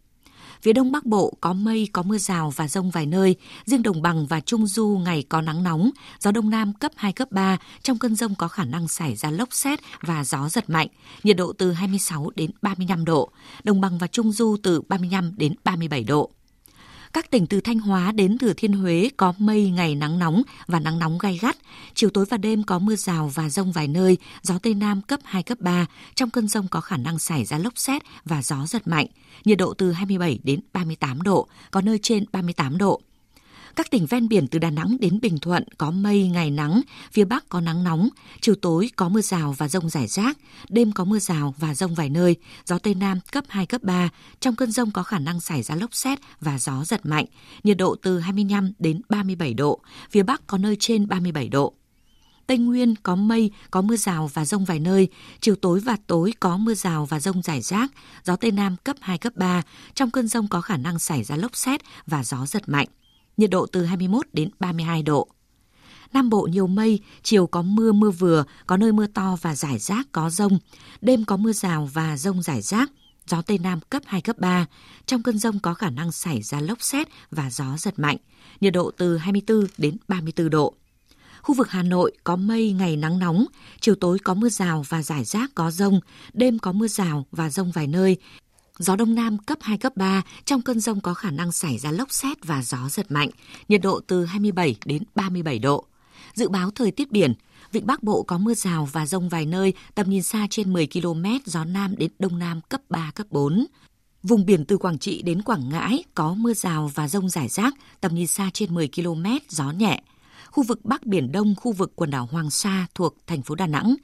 Phía 0.63 0.73
Đông 0.73 0.93
Bắc 0.93 1.07
Bộ 1.07 1.33
có 1.41 1.53
mây, 1.53 1.89
có 1.93 2.03
mưa 2.03 2.19
rào 2.19 2.51
và 2.51 2.69
rông 2.69 2.91
vài 2.91 3.07
nơi. 3.07 3.37
Riêng 3.65 3.83
Đồng 3.83 4.03
Bằng 4.03 4.27
và 4.27 4.41
Trung 4.41 4.67
Du 4.67 5.01
ngày 5.05 5.25
có 5.29 5.41
nắng 5.41 5.63
nóng. 5.63 5.91
Gió 6.21 6.31
Đông 6.31 6.51
Nam 6.51 6.73
cấp 6.73 6.93
2, 6.97 7.13
cấp 7.13 7.33
3. 7.33 7.59
Trong 7.83 7.99
cơn 7.99 8.15
rông 8.15 8.35
có 8.35 8.49
khả 8.49 8.65
năng 8.65 8.89
xảy 8.89 9.17
ra 9.17 9.31
lốc 9.31 9.49
xét 9.53 9.79
và 10.01 10.25
gió 10.25 10.49
giật 10.49 10.71
mạnh. 10.71 10.89
Nhiệt 11.23 11.37
độ 11.37 11.53
từ 11.53 11.73
26 11.73 12.31
đến 12.37 12.51
35 12.63 13.05
độ. 13.05 13.31
Đồng 13.65 13.81
Bằng 13.81 13.99
và 13.99 14.07
Trung 14.07 14.33
Du 14.33 14.57
từ 14.63 14.81
35 14.89 15.33
đến 15.37 15.55
37 15.65 16.05
độ. 16.05 16.31
Các 17.13 17.31
tỉnh 17.31 17.47
từ 17.47 17.61
Thanh 17.61 17.79
Hóa 17.79 18.13
đến 18.13 18.39
Thừa 18.39 18.53
Thiên 18.57 18.73
Huế 18.73 19.11
có 19.17 19.35
mây 19.39 19.71
ngày 19.71 19.95
nắng 19.95 20.19
nóng 20.19 20.43
và 20.67 20.81
nắng 20.81 20.99
nóng 20.99 21.19
gai 21.19 21.39
gắt. 21.43 21.57
Chiều 21.95 22.11
tối 22.11 22.25
và 22.31 22.37
đêm 22.37 22.63
có 22.63 22.79
mưa 22.79 22.97
rào 22.97 23.31
và 23.35 23.49
rông 23.49 23.73
vài 23.73 23.89
nơi, 23.89 24.19
gió 24.43 24.59
Tây 24.63 24.75
Nam 24.75 25.03
cấp 25.03 25.21
2, 25.25 25.43
cấp 25.43 25.61
3. 25.61 25.87
Trong 26.15 26.31
cơn 26.31 26.49
rông 26.49 26.69
có 26.69 26.81
khả 26.81 26.97
năng 26.97 27.19
xảy 27.19 27.45
ra 27.45 27.59
lốc 27.59 27.79
xét 27.79 28.03
và 28.25 28.43
gió 28.43 28.67
giật 28.67 28.89
mạnh. 28.89 29.07
Nhiệt 29.45 29.59
độ 29.59 29.75
từ 29.75 29.93
27 29.93 30.39
đến 30.43 30.61
38 30.73 31.23
độ, 31.23 31.49
có 31.71 31.81
nơi 31.81 31.99
trên 32.03 32.25
38 32.33 32.79
độ. 32.79 33.01
Các 33.77 33.91
tỉnh 33.91 34.07
ven 34.07 34.29
biển 34.29 34.47
từ 34.49 34.59
Đà 34.59 34.71
Nẵng 34.71 34.97
đến 35.01 35.19
Bình 35.23 35.39
Thuận 35.39 35.65
có 35.79 35.91
mây, 35.91 36.29
ngày 36.29 36.51
nắng, 36.51 36.81
phía 37.13 37.25
Bắc 37.25 37.49
có 37.49 37.61
nắng 37.61 37.85
nóng, 37.85 38.09
chiều 38.41 38.55
tối 38.55 38.91
có 38.97 39.09
mưa 39.09 39.21
rào 39.21 39.55
và 39.59 39.69
rông 39.69 39.91
rải 39.91 40.07
rác, 40.07 40.39
đêm 40.69 40.93
có 40.93 41.05
mưa 41.05 41.19
rào 41.19 41.55
và 41.59 41.75
rông 41.75 41.95
vài 41.95 42.11
nơi, 42.11 42.37
gió 42.67 42.79
Tây 42.79 42.95
Nam 42.95 43.19
cấp 43.33 43.45
2, 43.49 43.67
cấp 43.67 43.83
3. 43.83 44.09
Trong 44.41 44.57
cơn 44.57 44.73
rông 44.73 44.91
có 44.91 45.03
khả 45.03 45.19
năng 45.19 45.41
xảy 45.41 45.63
ra 45.63 45.75
lốc 45.75 45.95
xét 45.95 46.19
và 46.41 46.59
gió 46.59 46.85
giật 46.85 47.07
mạnh, 47.07 47.25
nhiệt 47.65 47.77
độ 47.77 47.97
từ 48.03 48.19
25 48.19 48.73
đến 48.79 49.01
37 49.09 49.55
độ, 49.55 49.81
phía 50.11 50.23
Bắc 50.23 50.47
có 50.47 50.59
nơi 50.59 50.77
trên 50.81 51.09
37 51.09 51.49
độ. 51.49 51.75
Tây 52.47 52.59
Nguyên 52.59 52.95
có 53.03 53.17
mây, 53.17 53.51
có 53.71 53.83
mưa 53.83 53.97
rào 53.97 54.31
và 54.35 54.45
rông 54.45 54.65
vài 54.65 54.79
nơi, 54.79 55.09
chiều 55.41 55.55
tối 55.55 55.81
và 55.81 55.97
tối 56.07 56.33
có 56.41 56.57
mưa 56.57 56.75
rào 56.75 57.07
và 57.07 57.21
rông 57.21 57.43
rải 57.43 57.61
rác, 57.61 57.93
gió 58.25 58.37
Tây 58.37 58.51
Nam 58.51 58.77
cấp 58.85 58.97
2, 59.01 59.19
cấp 59.19 59.33
3. 59.37 59.63
Trong 59.95 60.11
cơn 60.11 60.29
rông 60.29 60.49
có 60.49 60.61
khả 60.61 60.77
năng 60.77 60.99
xảy 60.99 61.25
ra 61.25 61.37
lốc 61.37 61.57
xét 61.57 61.81
và 62.07 62.25
gió 62.25 62.47
giật 62.47 62.69
mạnh. 62.69 62.89
Nhiệt 63.37 63.51
độ 63.51 63.67
từ 63.67 63.85
21 63.85 64.27
đến 64.33 64.51
32 64.61 65.03
độ. 65.03 65.29
Nam 66.13 66.31
Bộ 66.31 66.43
nhiều 66.43 66.67
mây, 66.67 67.01
chiều 67.23 67.47
có 67.47 67.63
mưa 67.63 67.93
mưa 67.93 68.11
vừa, 68.11 68.45
có 68.67 68.77
nơi 68.77 68.93
mưa 68.93 69.07
to 69.07 69.37
và 69.41 69.55
rải 69.55 69.79
rác 69.79 70.13
có 70.13 70.31
rông. 70.31 70.59
Đêm 71.01 71.25
có 71.25 71.37
mưa 71.37 71.53
rào 71.53 71.89
và 71.93 72.17
rông 72.17 72.43
rải 72.43 72.63
rác, 72.63 72.91
gió 73.27 73.43
Tây 73.43 73.59
Nam 73.59 73.81
cấp 73.91 74.03
2, 74.07 74.21
cấp 74.21 74.39
3. 74.39 74.67
Trong 75.07 75.23
cơn 75.23 75.39
rông 75.39 75.59
có 75.59 75.75
khả 75.75 75.91
năng 75.91 76.13
xảy 76.13 76.43
ra 76.43 76.61
lốc 76.61 76.83
xét 76.83 77.09
và 77.31 77.51
gió 77.51 77.77
giật 77.79 77.99
mạnh. 77.99 78.17
Nhiệt 78.61 78.73
độ 78.73 78.91
từ 78.97 79.17
24 79.17 79.67
đến 79.79 79.97
34 80.09 80.51
độ. 80.51 80.75
Khu 81.43 81.55
vực 81.55 81.71
Hà 81.71 81.83
Nội 81.83 82.13
có 82.25 82.37
mây, 82.37 82.73
ngày 82.73 82.97
nắng 82.97 83.19
nóng, 83.19 83.47
chiều 83.81 83.95
tối 83.95 84.19
có 84.19 84.35
mưa 84.35 84.49
rào 84.49 84.85
và 84.89 85.03
rải 85.03 85.25
rác 85.25 85.51
có 85.55 85.71
rông, 85.71 86.01
đêm 86.33 86.59
có 86.59 86.73
mưa 86.73 86.89
rào 86.89 87.27
và 87.33 87.51
rông 87.51 87.71
vài 87.71 87.87
nơi. 87.87 88.17
Gió 88.79 88.97
Đông 88.97 89.15
Nam 89.15 89.39
cấp 89.39 89.59
2, 89.61 89.79
cấp 89.79 89.97
3, 89.97 90.23
trong 90.45 90.63
cơn 90.63 90.81
rông 90.81 91.01
có 91.01 91.15
khả 91.15 91.31
năng 91.31 91.53
xảy 91.53 91.79
ra 91.79 91.91
lốc 91.91 92.13
xét 92.13 92.45
và 92.45 92.63
gió 92.63 92.89
giật 92.89 93.11
mạnh, 93.11 93.29
nhiệt 93.69 93.81
độ 93.83 94.01
từ 94.07 94.25
27 94.25 94.77
đến 94.85 95.03
37 95.15 95.59
độ. 95.59 95.85
Dự 96.35 96.49
báo 96.49 96.71
thời 96.71 96.91
tiết 96.91 97.13
biển, 97.13 97.35
Vịnh 97.73 97.87
Bắc 97.87 98.03
Bộ 98.03 98.23
có 98.23 98.39
mưa 98.39 98.55
rào 98.55 98.89
và 98.93 99.07
rông 99.07 99.29
vài 99.29 99.47
nơi, 99.47 99.75
tầm 99.95 100.11
nhìn 100.11 100.23
xa 100.23 100.47
trên 100.51 100.73
10 100.73 100.87
km, 100.87 101.25
gió 101.45 101.65
Nam 101.65 101.95
đến 101.97 102.11
Đông 102.19 102.39
Nam 102.39 102.61
cấp 102.69 102.81
3, 102.89 103.11
cấp 103.15 103.27
4. 103.31 103.67
Vùng 104.23 104.47
biển 104.47 104.65
từ 104.65 104.79
Quảng 104.79 104.99
Trị 104.99 105.23
đến 105.23 105.43
Quảng 105.43 105.69
Ngãi 105.69 106.05
có 106.15 106.35
mưa 106.35 106.55
rào 106.55 106.91
và 106.95 107.09
rông 107.09 107.29
rải 107.29 107.49
rác, 107.49 107.75
tầm 108.01 108.15
nhìn 108.15 108.27
xa 108.27 108.51
trên 108.55 108.75
10 108.75 108.89
km, 108.97 109.25
gió 109.49 109.71
nhẹ. 109.71 110.03
Khu 110.51 110.63
vực 110.63 110.85
Bắc 110.85 111.07
Biển 111.07 111.33
Đông, 111.33 111.55
khu 111.57 111.73
vực 111.73 111.93
quần 111.97 112.11
đảo 112.11 112.29
Hoàng 112.33 112.51
Sa 112.51 112.87
thuộc 112.95 113.17
thành 113.27 113.43
phố 113.43 113.55
Đà 113.55 113.67
Nẵng, 113.67 113.95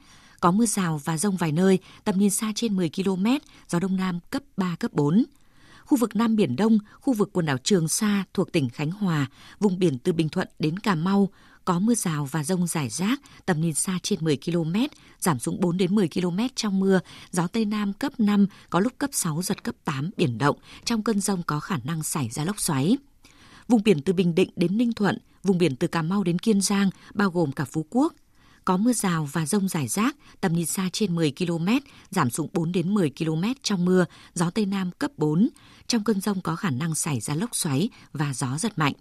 có 0.41 0.51
mưa 0.51 0.65
rào 0.65 1.01
và 1.03 1.17
rông 1.17 1.37
vài 1.37 1.51
nơi, 1.51 1.79
tầm 2.03 2.17
nhìn 2.17 2.29
xa 2.29 2.51
trên 2.55 2.75
10 2.75 2.89
km, 2.95 3.25
gió 3.69 3.79
Đông 3.79 3.95
Nam 3.95 4.19
cấp 4.29 4.43
3, 4.57 4.75
cấp 4.79 4.93
4. 4.93 5.25
Khu 5.85 5.97
vực 5.97 6.15
Nam 6.15 6.35
Biển 6.35 6.55
Đông, 6.55 6.77
khu 7.01 7.13
vực 7.13 7.29
quần 7.33 7.45
đảo 7.45 7.57
Trường 7.63 7.87
Sa 7.87 8.23
thuộc 8.33 8.51
tỉnh 8.51 8.69
Khánh 8.69 8.91
Hòa, 8.91 9.27
vùng 9.59 9.79
biển 9.79 9.97
từ 9.99 10.13
Bình 10.13 10.29
Thuận 10.29 10.47
đến 10.59 10.79
Cà 10.79 10.95
Mau, 10.95 11.29
có 11.65 11.79
mưa 11.79 11.95
rào 11.95 12.25
và 12.25 12.43
rông 12.43 12.67
rải 12.67 12.89
rác, 12.89 13.21
tầm 13.45 13.61
nhìn 13.61 13.73
xa 13.73 13.99
trên 14.03 14.19
10 14.21 14.37
km, 14.45 14.75
giảm 15.19 15.39
xuống 15.39 15.59
4 15.59 15.77
đến 15.77 15.95
10 15.95 16.07
km 16.07 16.39
trong 16.55 16.79
mưa, 16.79 16.99
gió 17.31 17.47
Tây 17.47 17.65
Nam 17.65 17.93
cấp 17.93 18.19
5, 18.19 18.47
có 18.69 18.79
lúc 18.79 18.93
cấp 18.97 19.09
6, 19.13 19.41
giật 19.41 19.63
cấp 19.63 19.75
8, 19.85 20.09
biển 20.17 20.37
động, 20.37 20.57
trong 20.85 21.03
cơn 21.03 21.21
rông 21.21 21.43
có 21.43 21.59
khả 21.59 21.77
năng 21.83 22.03
xảy 22.03 22.29
ra 22.29 22.45
lốc 22.45 22.59
xoáy. 22.59 22.97
Vùng 23.67 23.83
biển 23.83 24.01
từ 24.01 24.13
Bình 24.13 24.35
Định 24.35 24.49
đến 24.55 24.77
Ninh 24.77 24.93
Thuận, 24.93 25.17
vùng 25.43 25.57
biển 25.57 25.75
từ 25.75 25.87
Cà 25.87 26.01
Mau 26.01 26.23
đến 26.23 26.39
Kiên 26.39 26.61
Giang, 26.61 26.89
bao 27.13 27.29
gồm 27.29 27.51
cả 27.51 27.65
Phú 27.65 27.85
Quốc, 27.89 28.13
có 28.69 28.77
mưa 28.77 28.93
rào 28.93 29.29
và 29.31 29.45
rông 29.45 29.67
rải 29.67 29.87
rác, 29.87 30.15
tầm 30.41 30.53
nhìn 30.53 30.65
xa 30.65 30.89
trên 30.93 31.15
10 31.15 31.33
km, 31.37 31.67
giảm 32.09 32.29
xuống 32.29 32.49
4 32.53 32.71
đến 32.71 32.93
10 32.93 33.11
km 33.17 33.43
trong 33.61 33.85
mưa, 33.85 34.05
gió 34.33 34.49
Tây 34.49 34.65
Nam 34.65 34.91
cấp 34.99 35.11
4. 35.17 35.49
Trong 35.87 36.03
cơn 36.03 36.21
rông 36.21 36.41
có 36.41 36.55
khả 36.55 36.69
năng 36.69 36.95
xảy 36.95 37.19
ra 37.19 37.35
lốc 37.35 37.55
xoáy 37.55 37.89
và 38.13 38.33
gió 38.33 38.57
giật 38.57 38.77
mạnh. 38.77 38.93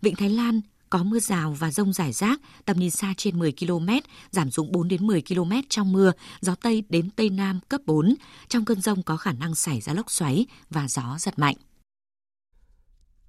Vịnh 0.00 0.14
Thái 0.14 0.30
Lan 0.30 0.60
có 0.90 1.02
mưa 1.02 1.18
rào 1.18 1.56
và 1.58 1.70
rông 1.70 1.92
rải 1.92 2.12
rác, 2.12 2.40
tầm 2.64 2.78
nhìn 2.78 2.90
xa 2.90 3.14
trên 3.16 3.38
10 3.38 3.52
km, 3.52 3.88
giảm 4.30 4.50
xuống 4.50 4.72
4 4.72 4.88
đến 4.88 5.06
10 5.06 5.22
km 5.22 5.52
trong 5.68 5.92
mưa, 5.92 6.12
gió 6.40 6.54
Tây 6.54 6.82
đến 6.88 7.10
Tây 7.10 7.30
Nam 7.30 7.60
cấp 7.68 7.80
4. 7.86 8.14
Trong 8.48 8.64
cơn 8.64 8.80
rông 8.80 9.02
có 9.02 9.16
khả 9.16 9.32
năng 9.32 9.54
xảy 9.54 9.80
ra 9.80 9.92
lốc 9.92 10.10
xoáy 10.10 10.46
và 10.70 10.88
gió 10.88 11.16
giật 11.18 11.38
mạnh. 11.38 11.56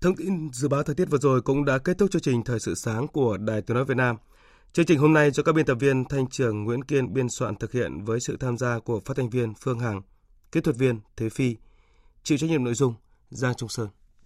Thông 0.02 0.15
tin 0.15 0.50
dự 0.54 0.68
báo 0.68 0.84
thời 0.84 0.96
tiết 0.96 1.10
vừa 1.10 1.18
rồi 1.18 1.42
cũng 1.42 1.65
đã 1.65 1.78
kết 1.78 1.98
thúc 1.98 2.12
chương 2.12 2.22
trình 2.22 2.44
Thời 2.44 2.60
sự 2.60 2.76
sáng 2.76 3.08
của 3.08 3.38
Đài 3.38 3.62
Tiếng 3.62 3.76
Nói 3.76 3.86
Việt 3.86 3.98
Nam. 3.98 4.15
Chương 4.73 4.86
trình 4.86 4.99
hôm 4.99 5.13
nay 5.13 5.32
do 5.32 5.43
các 5.43 5.55
biên 5.55 5.65
tập 5.65 5.77
viên 5.79 6.05
Thanh 6.05 6.27
Trường 6.27 6.63
Nguyễn 6.63 6.84
Kiên 6.84 7.13
biên 7.13 7.29
soạn 7.29 7.55
thực 7.55 7.71
hiện 7.71 8.03
với 8.03 8.19
sự 8.19 8.38
tham 8.38 8.58
gia 8.58 8.79
của 8.79 8.99
phát 9.05 9.17
thanh 9.17 9.29
viên 9.29 9.53
Phương 9.53 9.79
Hằng, 9.79 10.01
kỹ 10.51 10.62
thuật 10.62 10.75
viên 10.75 10.99
Thế 11.17 11.29
Phi, 11.29 11.55
chịu 12.23 12.38
trách 12.38 12.49
nhiệm 12.49 12.63
nội 12.63 12.73
dung 12.73 12.93
Giang 13.29 13.55
Trung 13.55 13.69
Sơn. 13.69 13.89